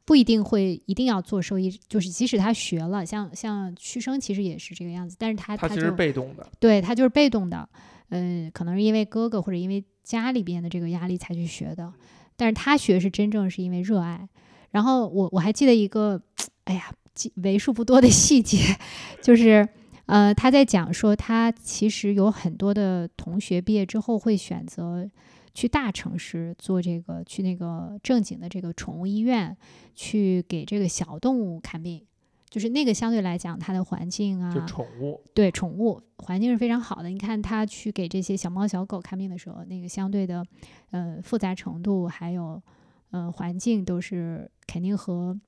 [0.08, 7.68] 不一定会一定要做兽医，就是即使他学了，像像屈生其实也是这个样子，但是他他其实就是被动的，对他就是被动的，
[8.08, 11.92] 嗯，可能是因为哥哥或者因为家里边的这个压力才去学的，
[12.36, 14.26] 但是他学是真正是因为热爱。
[14.70, 16.18] 然后我我还记得一个，
[16.64, 18.78] 哎呀，记为数不多的细节，
[19.20, 19.68] 就是
[20.08, 25.08] 呃，他在讲说他其实有很多的同学毕业之后会选择
[25.54, 29.56] 去大城市做这个，去那个正经的这个宠物医院
[29.94, 32.04] 去给这个小动物看病。
[32.48, 37.10] 就是那个相对来讲，它的环境啊，就宠物，对宠物环境是非常好的。
[37.10, 40.42] 你看他去给这些小猫小狗看病的时候，那个相对的
[40.90, 42.62] 呃复杂程度，还有
[43.10, 45.38] 呃环境都是肯定和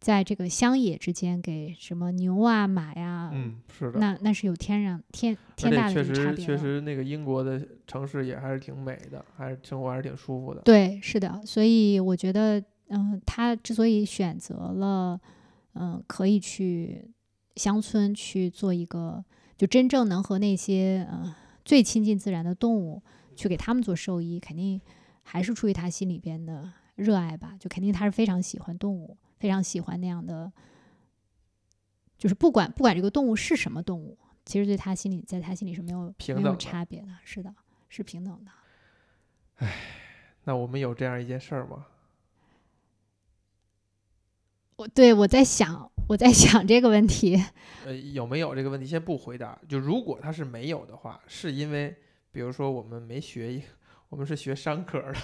[0.00, 3.98] 在这个乡野之间给什么牛啊马呀，嗯，是的。
[3.98, 6.04] 那那是有天壤天天大的确。
[6.04, 10.60] 实确实，那个英国的城市也还是挺美的，还是生活还是挺舒服的。
[10.62, 15.20] 对，是的，所以我觉得，嗯、他之所以选择了，
[15.74, 17.10] 嗯、可以去
[17.56, 19.24] 乡村去做一个，
[19.56, 21.34] 就真正能和那些呃
[21.64, 23.02] 最亲近自然的动物
[23.34, 24.80] 去给他们做兽医，肯定
[25.24, 30.52] 还是出于他心里边的热爱吧，就肯定他是非常喜欢动物，非常喜欢那样的，
[32.16, 37.54] 就是不管不管这个动物是什么动物，其实对他心里，在他心里是没有没有平等的差别的，是的，
[37.88, 39.68] 是平等的。
[40.44, 41.86] 那我们有这样一件事儿吗？
[44.76, 47.44] 我对我在想，我在想这个问题。
[47.84, 49.58] 呃，有没有这个问题先不回答。
[49.68, 51.96] 就如果他是没有的话，是因为
[52.30, 53.62] 比如说我们没学一，
[54.08, 55.18] 我们是学商科的，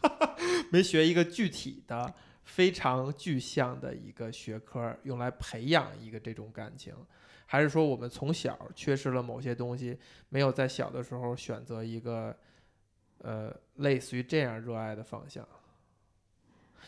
[0.70, 2.14] 没学一个具体的、
[2.48, 6.94] 非常具象的一个学科，用来培养一个这种感情，
[7.44, 9.96] 还是说我们从小缺失了某些东西，
[10.30, 12.34] 没有在小的时候选择一个
[13.18, 15.46] 呃类似于这样热爱的方向？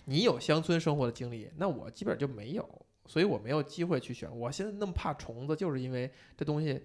[0.07, 2.87] 你有乡村生活的经历，那我基本就没有。
[3.07, 4.31] 所以我没有机会去选。
[4.39, 6.81] 我现在那么怕虫子，就是因为这东西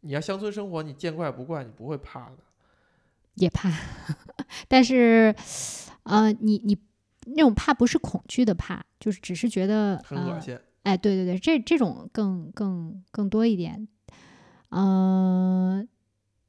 [0.00, 2.36] 你要乡村生活，你见怪不怪，你不会怕的。
[3.36, 3.70] 也怕，
[4.68, 5.34] 但是，
[6.02, 6.76] 呃，你你
[7.26, 10.58] 那种怕不是恐惧的怕，就是只是觉得呃很恶心。
[10.82, 13.86] 哎，对对对，这这种更更更多一点，
[14.70, 15.86] 嗯、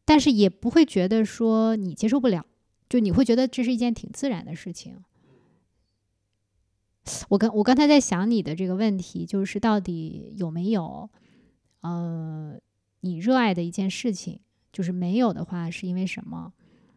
[0.05, 2.45] 但是也不会觉得说你接受不了，
[2.87, 5.03] 就你会觉得这是一件挺自然的事情。
[7.29, 11.09] 我刚我刚才在想你的这个问题，就是到底有没有，
[11.81, 12.55] 呃，
[13.01, 14.39] 你热爱的一件事情，
[14.71, 16.53] 就是没有的话是因为什么？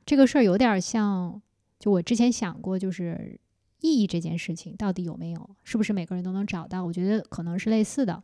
[0.07, 1.41] 这个事儿有点儿像，
[1.81, 3.41] 就我之前想过，就是
[3.85, 6.83] 意义这件事情到底有没有，是不是每个人都能找到？
[6.83, 8.23] 我觉得可能是类似的。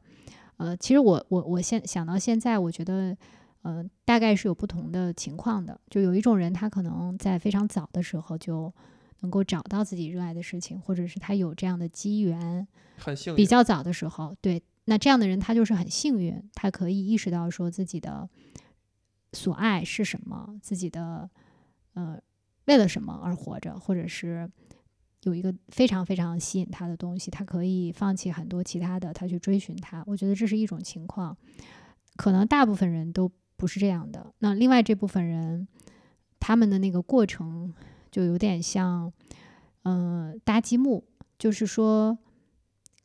[0.56, 3.14] 呃，其实我我我现想到现在，我觉得，
[3.60, 5.78] 呃，大概是有不同的情况的。
[5.90, 8.72] 就有一种人，他可能在非常早的时候就
[9.20, 13.36] 能够找到自己热爱的事情，或者是他有这样的机缘，很幸运。
[13.36, 18.26] 比较早的时候，对，那这样的人他就是很幸运，他可以意识到说自己的
[19.34, 21.28] 所爱是什么，自己的
[21.92, 22.18] 呃
[22.64, 24.50] 为了什么而活着，或者是
[25.22, 30.02] 有一个非常非常吸引他的东西，他可以放弃很多其他的，他去追寻它。
[30.06, 31.36] 我觉得这是一种情况，
[32.16, 34.32] 可能大部分人都不是这样的。
[34.38, 35.68] 那另外这部分人，
[36.38, 37.72] 他们的那个过程
[38.10, 39.12] 就有点像，
[39.82, 41.04] 嗯、搭积木，
[41.38, 42.18] 就是说。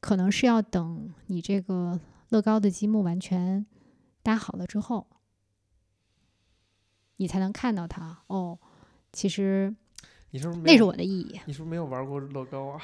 [0.01, 1.99] 可能是要等你这个
[2.29, 3.65] 乐高的积木完全
[4.21, 5.07] 搭好了之后，
[7.15, 8.19] 你才能看到它。
[8.27, 8.59] 哦，
[9.11, 9.75] 其实
[10.35, 11.39] 你是不是那是我的意义。
[11.45, 12.81] 你是不是没有玩过乐高啊？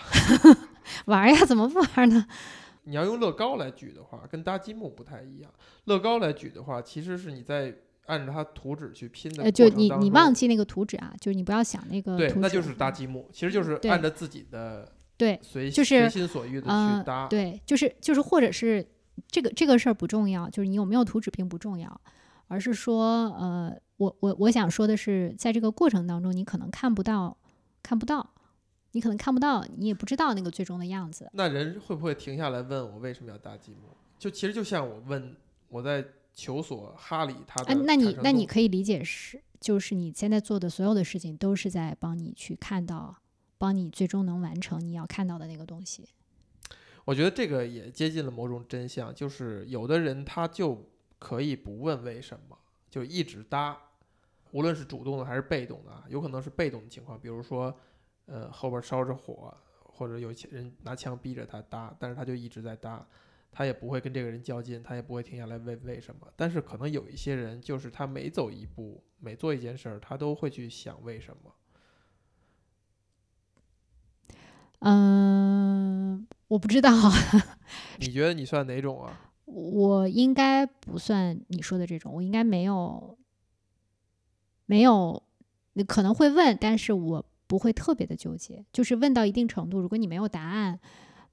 [1.07, 2.25] 玩儿呀，怎么不玩儿呢？
[2.85, 5.51] 你要用乐高来举的话，跟搭积木不太一样。
[5.83, 7.75] 乐高来举的话，其实是你在
[8.05, 9.51] 按照它图纸去拼的。
[9.51, 17.27] 就你你忘记那个图纸啊，就是你不要想那个对，图纸那就是搭积木，其实就是按照自己的对随就是随心所欲的呃去搭。
[17.27, 18.87] 对，就是就是，或者是
[19.27, 21.99] 这个这个事儿不重要，就是你有没有图纸并不重要，
[22.47, 27.37] 而是说，呃，我我我想说的是，在这个过程当中，你可能看不到，
[27.83, 28.33] 看不到，
[28.91, 31.29] 你可能看不到，你也不知道那个最终的样子。
[31.33, 33.95] 那人会不会停下来问我为什么要搭积木？
[34.17, 35.35] 就其实就像我问
[35.69, 43.17] 我在求索哈里他的啊，那你那你可以理解是，就是你现在做的所有的事情都是在帮你去看到，
[43.57, 46.07] 帮你最终能完成你要看到的那个东西。
[47.03, 52.57] 我觉得这个也接近了某种真相，就是有的人他就可以不问为什么，
[52.89, 53.75] 就一直搭，
[54.51, 57.73] 无论是主动的还是被动的啊，有可能是被动的情况，比如说，
[58.25, 63.05] 呃，后边烧着火，或者有人拿枪逼着他搭，但是他就一直在搭，
[63.51, 66.27] 他也不会跟这个人较劲，他也不会停下来问为什么。
[66.35, 71.53] 但是可能有一些人，就是他每走一步，每做一件事儿，他都会去想为什么。
[74.79, 76.89] 嗯，我不知道，
[77.99, 79.31] 你觉得你算哪种啊？
[79.45, 83.17] 我应该不算你说的这种，我应该没有，
[84.71, 85.21] 没有，
[85.73, 90.79] 你可能会问，但是我不会特别的纠结，就是问到一定程度，如果你没有答案，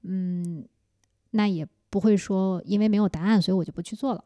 [0.03, 0.67] 嗯，
[1.31, 4.21] 那也不会说因为没有答案，所以我就不去做了。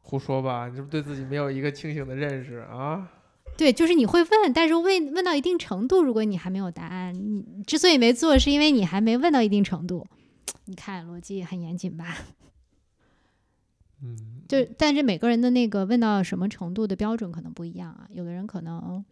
[0.00, 3.08] 胡说吧，你是不是对自己没有一个清醒的认识啊？
[3.56, 10.04] 对，就是你会问，但是问问到一定程度，如果你还没有答案，你之所以没做，是因为你还没问到一定程度。
[10.64, 12.16] 你看逻辑很严谨吧？
[14.02, 18.06] 嗯，就但是每个人的那个问到什么程度的标准可能不一样啊。
[18.10, 19.04] 有的人可能，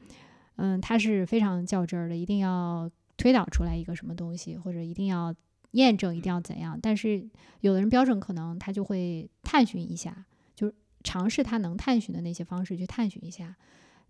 [0.56, 5.34] 嗯，他是非常较真儿的，一定要推导出来一个什么东西，或者一定要
[5.72, 6.78] 验证，一定要怎样。
[6.80, 7.28] 但是
[7.60, 10.24] 有的人标准可能他就会探寻一下，
[10.54, 13.56] 就是尝试他能探寻的那些方式去探寻一下。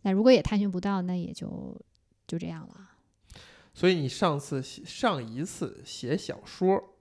[0.03, 1.81] 那如果也探寻不到，那也就
[2.27, 2.91] 就这样了。
[3.73, 6.96] 所以你上次写上一次写小说，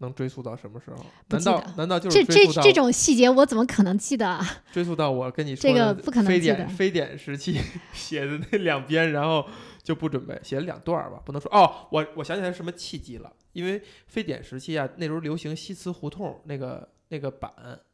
[0.00, 1.04] 能追溯到什么时候？
[1.28, 4.44] 难道难道就这是追溯到这这种细节我怎么可能记得啊？
[4.72, 7.58] 追溯到我跟你说的个不可能非记得典非典时期
[7.92, 9.46] 写的那两篇，然后
[9.82, 11.20] 就不准备写了两段儿吧？
[11.24, 17.50] 不能说哦，我我想起来什么契机了，因为非典时期啊，那时候流行西祠胡同那个那个版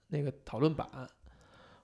[0.09, 0.89] 那个讨论版。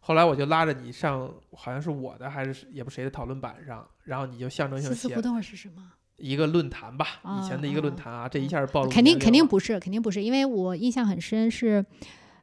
[0.04, 5.92] 后来我就拉着你上，好像是我的还是也不谁的讨论版上，然后你就象征性写西祠胡同是什么？
[6.16, 11.84] 一个论坛吧，以前的一个论啊坛啊，这一下暴露肯定肯定不是，肯定不是，因为我印象很深是，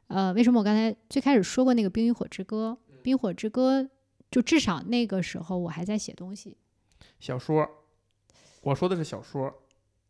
[0.08, 2.76] 呃，为什么我刚才最开始说过那个《冰与火之歌》？
[2.92, 3.82] 嗯《冰与火之歌》
[4.30, 6.58] 就至少那个时候我还在写东西，
[7.18, 7.66] 小说，
[8.62, 9.50] 我说的是小说，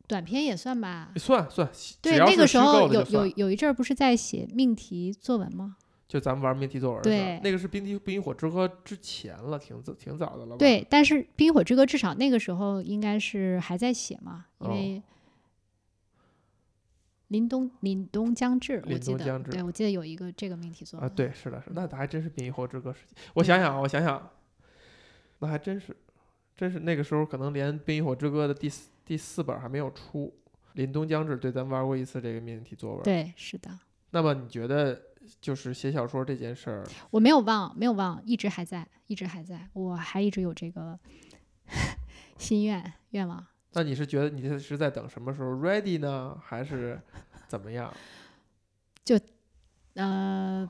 [0.09, 1.13] 短篇也算吧。
[1.17, 1.71] 算算，
[2.03, 5.77] 对，那个时候有有有一阵儿不是在写命题作文吗？
[6.11, 15.03] 就咱们玩命题作文对那个是冰题冰与火之歌之前了，挺早挺早的了吧？，对，但是《冰与火之歌》至少那个时候应该是还在写嘛，因哦为
[17.29, 21.15] 凛冬凛冬将至，我凛记得，对我记得有一个这个命题作文啊，文。
[21.15, 23.15] 对，是的，是的那还真是《冰与火之歌》时期。
[23.35, 24.31] 我想想啊，我想想，
[25.39, 25.97] 那还真是，
[26.57, 30.35] 真是那个时候可能连《冰与火之歌》的第四第四本还没有出。
[30.75, 33.03] 凛冬将至，对，咱玩过一次这个命题作文。
[33.05, 33.71] 对，是的，
[34.11, 35.01] 那么你觉得，
[35.41, 40.99] 就是写小说这件事儿，我没有忘，没有忘，一直还在，一直还在，我还一直有这个
[42.39, 43.47] 心愿愿望。
[43.72, 47.01] 那你是觉得你是在等什么时候 ready 呢，还是
[47.47, 47.93] 怎么样？
[49.05, 49.18] 就
[49.95, 50.68] 呃，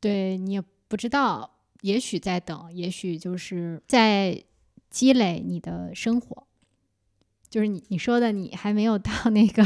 [0.00, 4.44] 对你也不知道，也许在等，也许就是在
[4.90, 6.46] 积累你的生活。
[7.54, 9.62] 就是你你说的，你还没有到 那个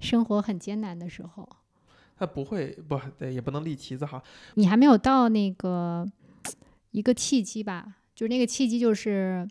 [0.00, 1.46] 生活很艰难的时候，
[2.16, 4.22] 他不会不对，也不能立旗子哈。
[4.54, 6.10] 你还没有到那个
[6.92, 7.96] 一个契机吧？
[8.14, 9.46] 就是那个契机，就是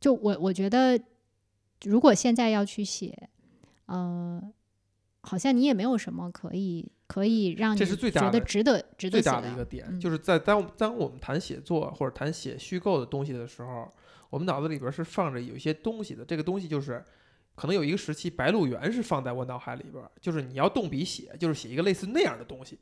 [0.00, 1.00] 就我我觉得，
[1.84, 3.28] 如果现在要去写，
[3.86, 4.42] 呃，
[5.20, 13.92] 好像你也没有什么可以可以让你这是最大觉得的值得值得最写大的一个点，嗯就是在当当我们谈写作或者谈写虚构的东西的时候，
[14.30, 16.24] 我们脑子里边是放着有一些东西的。
[16.24, 17.04] 这个东西就是，
[17.54, 22.78] 可能有一个时期，《白鹿原》是放在我脑海里边，就是你要动笔写，就是写一个类似那样的东西。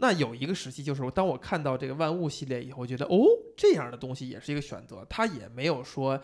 [0.00, 6.20] 那有一个时期，就是当我看到这个万物系列以后，我觉得哦，这样的东西也是一个选择，它也没有说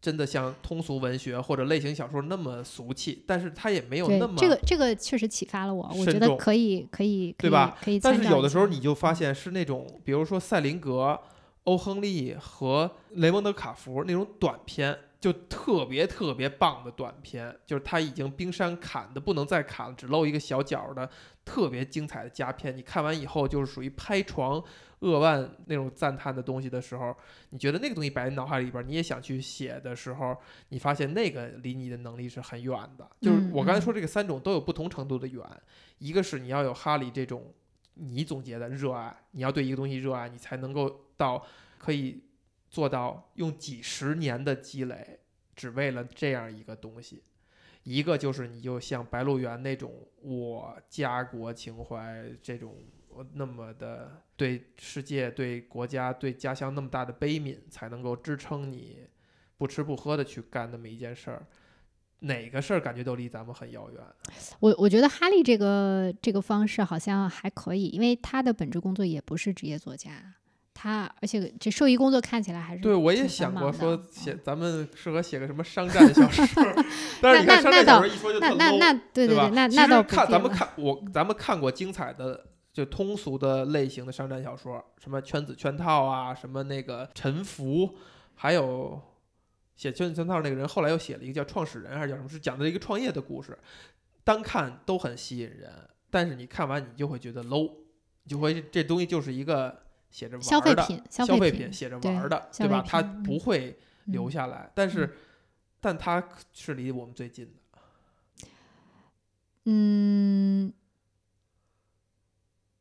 [0.00, 11.18] 真的像通俗文学或者类型小说那么俗气，但是它也没有那么这个这个确实启发了我，我觉得可以可以可以对吧可以但是有的时候你就发现是那种，比如说赛林格、
[11.64, 21.08] 欧亨利和雷蒙德·卡福那种短片，就特别特别棒的短片，就是他已经冰山砍的不能再砍了，只露一个小角的
[21.44, 22.76] 特别精彩的佳片。
[22.76, 24.62] 你看完以后就是属于拍床
[25.00, 27.14] 扼腕那种赞叹的东西的时候，
[27.50, 30.36] 你觉得那个东西摆在脑海里边，你也想去写的时候，
[30.70, 33.08] 你发现那个离你的能力是很远的。
[33.20, 35.44] 就是嗯我刚才嗯说这个三种都有不同程度的远，
[35.98, 37.52] 一个是你要有哈利这种
[37.94, 41.46] 你总结的热爱，你要对一个东西热爱，你才能够到
[41.78, 42.24] 可以
[42.70, 45.20] 做到用几十年的积累，
[45.54, 47.22] 只为了这样一个东西。
[47.84, 52.76] 一个就是你就像《白鹿原》那种我家国情怀这种
[53.34, 59.06] 那么的对世界、对国家、对家乡那么大的悲悯，才能够支撑你
[59.58, 61.46] 不吃不喝的去干那么一件事儿。
[62.22, 64.00] 哪个事儿感觉都离咱们很遥远。
[64.60, 70.10] 我我觉得哈利这个这个方式好像还可以，因为他的本职工作也不是职业作家，
[70.72, 76.44] 他而且这兽医工作看起来还是对，我也想过说写嗯咱们适合写个什么商战小说，
[77.20, 79.50] 但是你看商战小那那那倒说一说就特那那那对对吧？
[79.52, 87.90] 那那倒不看咱们看我咱们看过精彩的就通俗的类型的商战小说，什么圈子圈套啊，什么那个沉浮，
[88.34, 89.00] 还有
[89.76, 93.58] 写圈子圈套那个人后来又写了一个叫创始人还是叫什么，是讲的一个创业的故事，
[94.24, 95.72] 单看都很吸引人，
[96.10, 97.72] 但是你看完你就会觉得 low，
[98.24, 102.84] 你就会这东西就是一个写着玩儿的消费品，消费品写着玩儿的，消对吧？
[102.86, 105.16] 它不会留嗯下来，但是，
[105.80, 107.52] 但它是离我们最近的。
[109.64, 110.72] 嗯，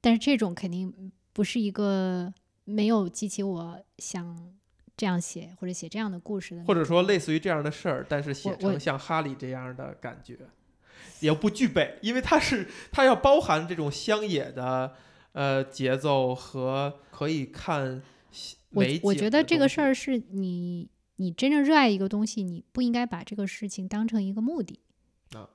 [0.01, 2.33] 但是这种肯定不是一个
[2.63, 4.53] 没有激起我想
[4.97, 10.37] 这样写或者写这样的故事的，或者说类似于这样的事儿，但是写成像哈利这样的感觉，
[11.19, 14.93] 也不具备，因为它是它要包含这种乡野的
[15.31, 18.01] 呃节奏和可以看
[18.71, 24.79] 我我觉得这个事儿是你你真正热爱一个东西，你不应该把这个事情当成一个目的。
[25.33, 25.49] 啊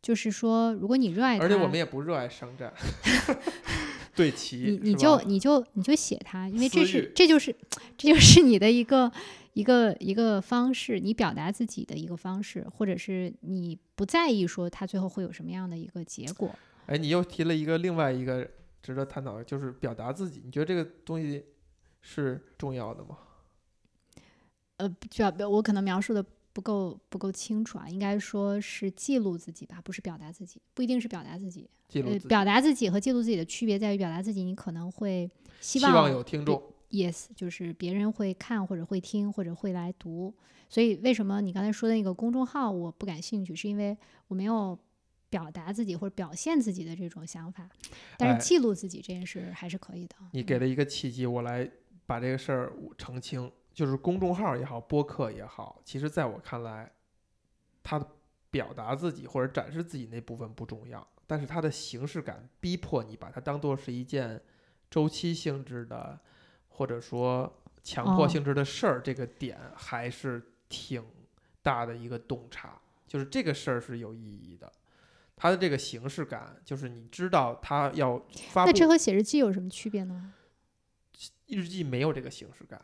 [0.00, 2.72] 就是说，如果你热爱，而且我们也不热爱商战，
[4.18, 7.54] 对齐，你你就你就你就写它，因为这是这就是
[7.96, 9.10] 这就是你的一个
[9.52, 16.52] 一个一个方式，你表达自己的一个方式，或者是你不在意说它最后会有什么样的一个结果。
[16.86, 18.50] 哎，你又提了一个另外一个
[18.82, 20.42] 值得探讨的，就是表达自己。
[20.44, 21.44] 你觉得这个东西
[22.00, 23.18] 是重要的吗？
[24.78, 26.24] 呃，表表我可能描述的
[26.58, 31.70] 不够不够清楚啊，应该说是记录自己吧，不是表达自己，不一定是表达自己。
[31.86, 35.30] 呃，记录自己，表达自己和记录自己的区别在于，表达自己你可能会
[35.60, 36.60] 希希望望有听众。
[36.90, 40.34] yes，就是别人会看或者会听或者会来读。
[40.68, 43.96] 所以为什么你刚才说的那个公众号我不感兴趣，是因为
[44.26, 44.76] 我没有
[45.30, 47.70] 表达自己或者表现自己的这种想法。
[48.16, 50.16] 但哎是记录自己这件事还是可以的。
[50.22, 51.70] 嗯你给了一个契机，我来
[52.04, 53.48] 把这个事儿澄清。
[53.78, 56.92] 就是公众号也好，播客也好，其实在我看来，
[57.80, 58.04] 它
[58.50, 64.42] 表达自己或者展示自己那部分不重要，但是它的形式感逼迫你把它当做是一件
[64.90, 66.18] 周期性质的，
[66.70, 71.04] 或者说强迫哦性质的事儿，这个点还是挺
[71.62, 74.72] 大的一个洞察，就是这个事儿是有意义的。
[75.36, 78.18] 它的这个形式感，就是你知道它要
[78.48, 80.34] 发布那这和写日记有什么区别呢？
[81.46, 82.82] 日记没有这个形式感，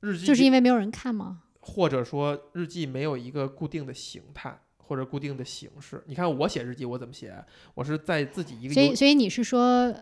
[0.00, 1.42] 日记就是因为没有人看吗？
[1.60, 6.02] 或者说日记没有一个固定的形态或者固定的形式。
[6.06, 7.44] 你看我写日记，我怎么写？
[7.74, 9.60] 我是在自己一个所以，所以你是说，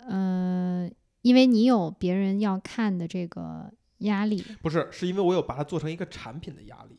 [0.09, 0.91] 呃，
[1.23, 6.99] 因为你有别人要看的这个压力，不是，是因为我有把它做成一个产品的压力。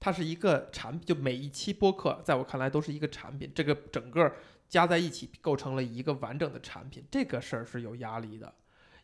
[0.00, 4.32] 它是一个产品，就每一期播客，在我看来都是一个产品，这个整个
[4.68, 7.04] 加在一起构成了一个完整的产品。
[7.10, 8.54] 这个事儿是有压力的，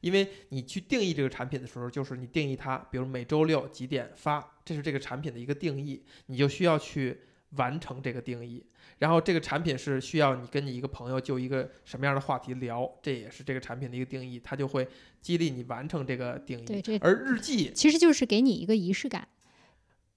[0.05, 7.19] 因为你去定义这个产品的时候，就是你定义它，比如每周六几点发，这是这个产品的一个定义，你就需要去
[7.53, 8.63] 完成这个定义。
[8.99, 14.87] 然后这个产品是需要你跟你一个朋友就一个什么样的话题聊，这也是这个产品的一个定义，它就会
[15.23, 16.65] 激励你完成这个定义。
[16.67, 19.27] 对这而日记，其实就是给你一个仪式感，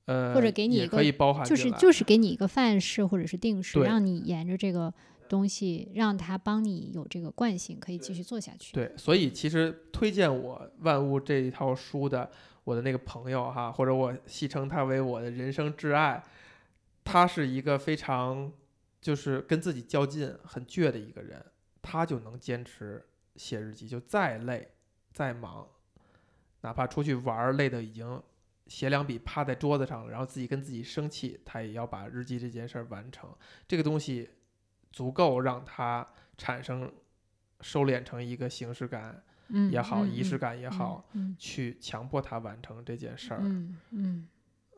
[0.03, 4.93] 呃，或者给你一个可以包含就是就是给你一个范式或者是定式，让你沿着这个
[5.27, 8.73] 东西，让它帮你有这个惯性，可以继续做下去。
[8.73, 12.29] 对，所以其实推荐我《万物》这一套书的
[12.63, 16.23] 我的那个朋友哈，或者我戏称他为我的人生挚爱，
[17.03, 18.51] 他是一个非常
[19.01, 21.45] 就是跟自己较劲、很倔的一个人，
[21.81, 23.05] 他就能坚持
[23.35, 24.69] 写日记，就再累、
[25.13, 25.67] 再忙，
[26.61, 28.21] 哪怕出去玩儿累的已经
[28.67, 33.29] 写两笔趴在桌子上了，然后自己跟自己生气，他也要把日记这件事儿完成。
[33.65, 34.29] 这个东西
[34.97, 36.03] 足够让他
[36.39, 36.91] 产生
[37.61, 43.41] 收敛成一个形式感嗯，也好，嗯仪式嗯感也好，嗯去强迫他完成这件事儿。
[43.43, 44.27] 嗯嗯，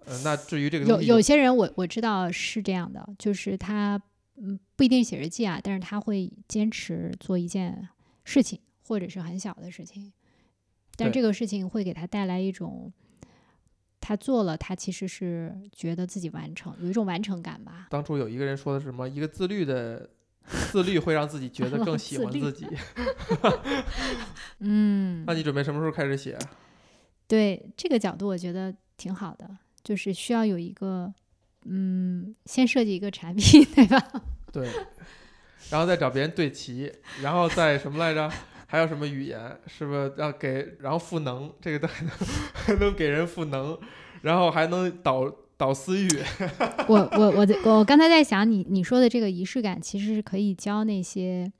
[0.03, 4.01] 呃，那至于这个有有些人我我知道是这样的，就是他
[4.35, 7.87] 嗯不一定写日记啊，但是他会坚持做一件
[8.25, 10.11] 事情，或者是很小的事情，
[10.97, 12.91] 但这个事情会给他带来一种。
[14.09, 17.85] 他做了，他其实是觉得自己完成，有一种完成感吧。
[17.91, 19.07] 当初有一个人说的是什么？
[19.07, 20.09] 一个自律的
[20.71, 22.65] 自律会让自己觉得更喜欢自己。
[24.61, 26.35] 嗯，那你准备什么时候开始写？
[27.27, 29.47] 对这个角度，我觉得挺好的，
[29.83, 31.13] 就是需要有一个，
[31.65, 34.03] 嗯，先设计一个产品， 对吧？
[34.51, 34.67] 对，
[35.69, 36.91] 然后再找别人对齐，
[37.21, 38.27] 然后再什么来着？
[38.71, 39.59] 还有什么语言？
[39.65, 40.77] 是不是要给？
[40.79, 42.11] 然后 赋能，这个 都还能
[42.53, 43.75] 还能给人赋能，
[44.21, 46.07] 然后还能导导私欲。
[46.87, 51.51] 我我我在我刚才在想你你说的这个仪式感，其实是可以教那些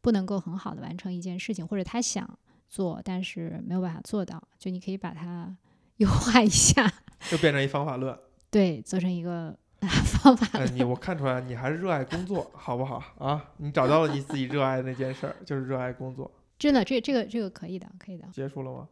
[0.00, 2.28] 不能够很好的完成一件事情，或者他想
[2.66, 5.56] 做但是没有办法做到，就你可以把它
[5.98, 6.92] 优化一下，
[7.30, 8.18] 就变成一方法论。
[8.50, 9.56] 对，做成一个
[10.04, 10.74] 方法哎，论。
[10.74, 13.50] 你我看出来你还是热爱工作，好不好啊？
[13.58, 16.28] 你找到了你自己热爱的那件事儿，就是热爱工作。
[16.58, 18.26] 真的，这这个这个可以的，可以的。
[18.32, 18.88] 结束了吗？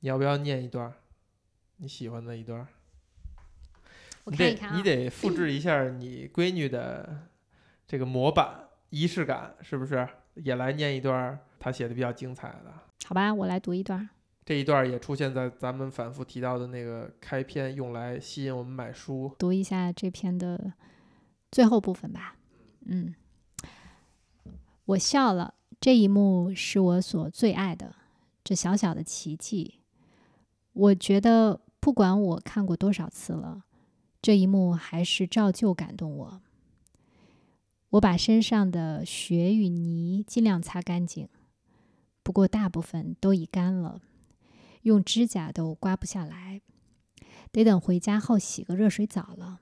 [0.00, 0.94] 你要不要念一段儿
[1.76, 2.66] 你喜欢的一段儿？
[4.24, 7.28] 你得我看一看啊，你得复制一下你闺女的
[7.86, 10.08] 这个模板仪式感，是不是？
[10.34, 12.72] 也来念一段儿她写的比较精彩的。
[13.04, 14.08] 好吧，我来读一段。
[14.44, 19.34] 这一段儿也出现在咱们反复提到的那个开篇，用来吸引我们买书。
[19.38, 20.72] 读一下这篇的
[21.50, 22.36] 最后部分吧。
[22.84, 23.14] 嗯，
[24.84, 27.94] 我笑了，这一幕是我所最爱的，
[28.42, 29.80] 这小小的奇迹。
[30.72, 33.64] 我觉得，不管我看过多少次了，
[34.20, 36.40] 这一幕还是照旧感动我。
[37.90, 41.28] 我把身上的雪与泥尽量擦干净，
[42.22, 44.02] 不过大部分都已干了，
[44.82, 46.62] 用指甲都刮不下来。
[47.52, 49.60] 得等回家后洗个热水澡了。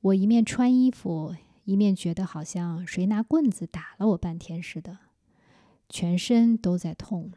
[0.00, 1.36] 我一面穿衣服，
[1.66, 4.98] 一面觉得好像谁拿棍子打了我半天似的，
[5.88, 7.32] 全身都在痛，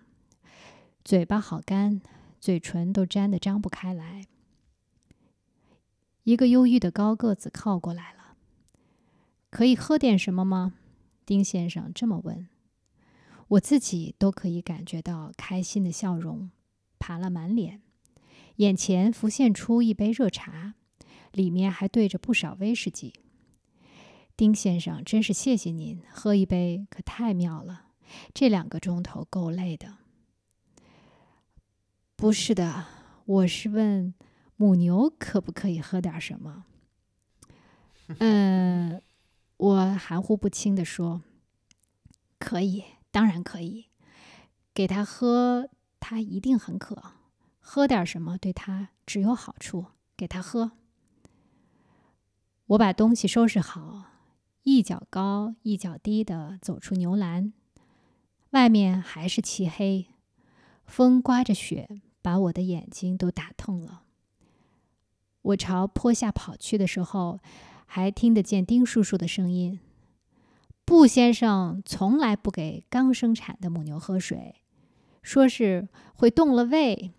[1.04, 2.00] 嘴巴好干，
[2.40, 4.28] 嘴唇都粘得张不开来。
[6.26, 8.36] 一个忧郁的高个子靠过来了，
[9.50, 10.76] 可以喝点什么吗？
[11.26, 12.48] 丁先生这么问。
[13.48, 16.52] 我自己都可以感觉到开心的笑容
[17.00, 17.82] 爬了满脸。
[18.58, 20.76] 眼前浮现出一杯热茶，
[21.32, 23.14] 里面还兑着不少威士忌。
[24.40, 27.88] 丁先生，真是谢谢您，喝一杯可太妙了。
[28.34, 29.98] 这两个钟头够累的。
[32.16, 32.86] 不是的，
[33.26, 34.14] 我是问
[34.56, 36.64] 母牛可不可以喝点什么？
[38.20, 39.02] 嗯，
[39.58, 41.22] 我含糊不清地说
[42.40, 43.88] ：“可以，当然可以。
[44.74, 45.70] 给他喝，
[46.00, 47.04] 他一定很渴。”
[47.60, 50.72] 喝点什么对他只有好处，给他喝。
[52.68, 54.06] 我把东西收拾好，
[54.64, 57.54] 一脚高一脚低的走出牛栏，
[58.52, 60.08] 外面还是漆黑，
[60.86, 64.04] 风刮着雪，把我的眼睛都打痛了。
[65.42, 67.40] 我朝坡下跑去的时候，
[67.86, 69.80] 还听得见丁叔叔的声音
[70.86, 74.56] ：“布先生从来不给刚生产的母牛喝水，
[75.24, 77.14] 说是会动了胃，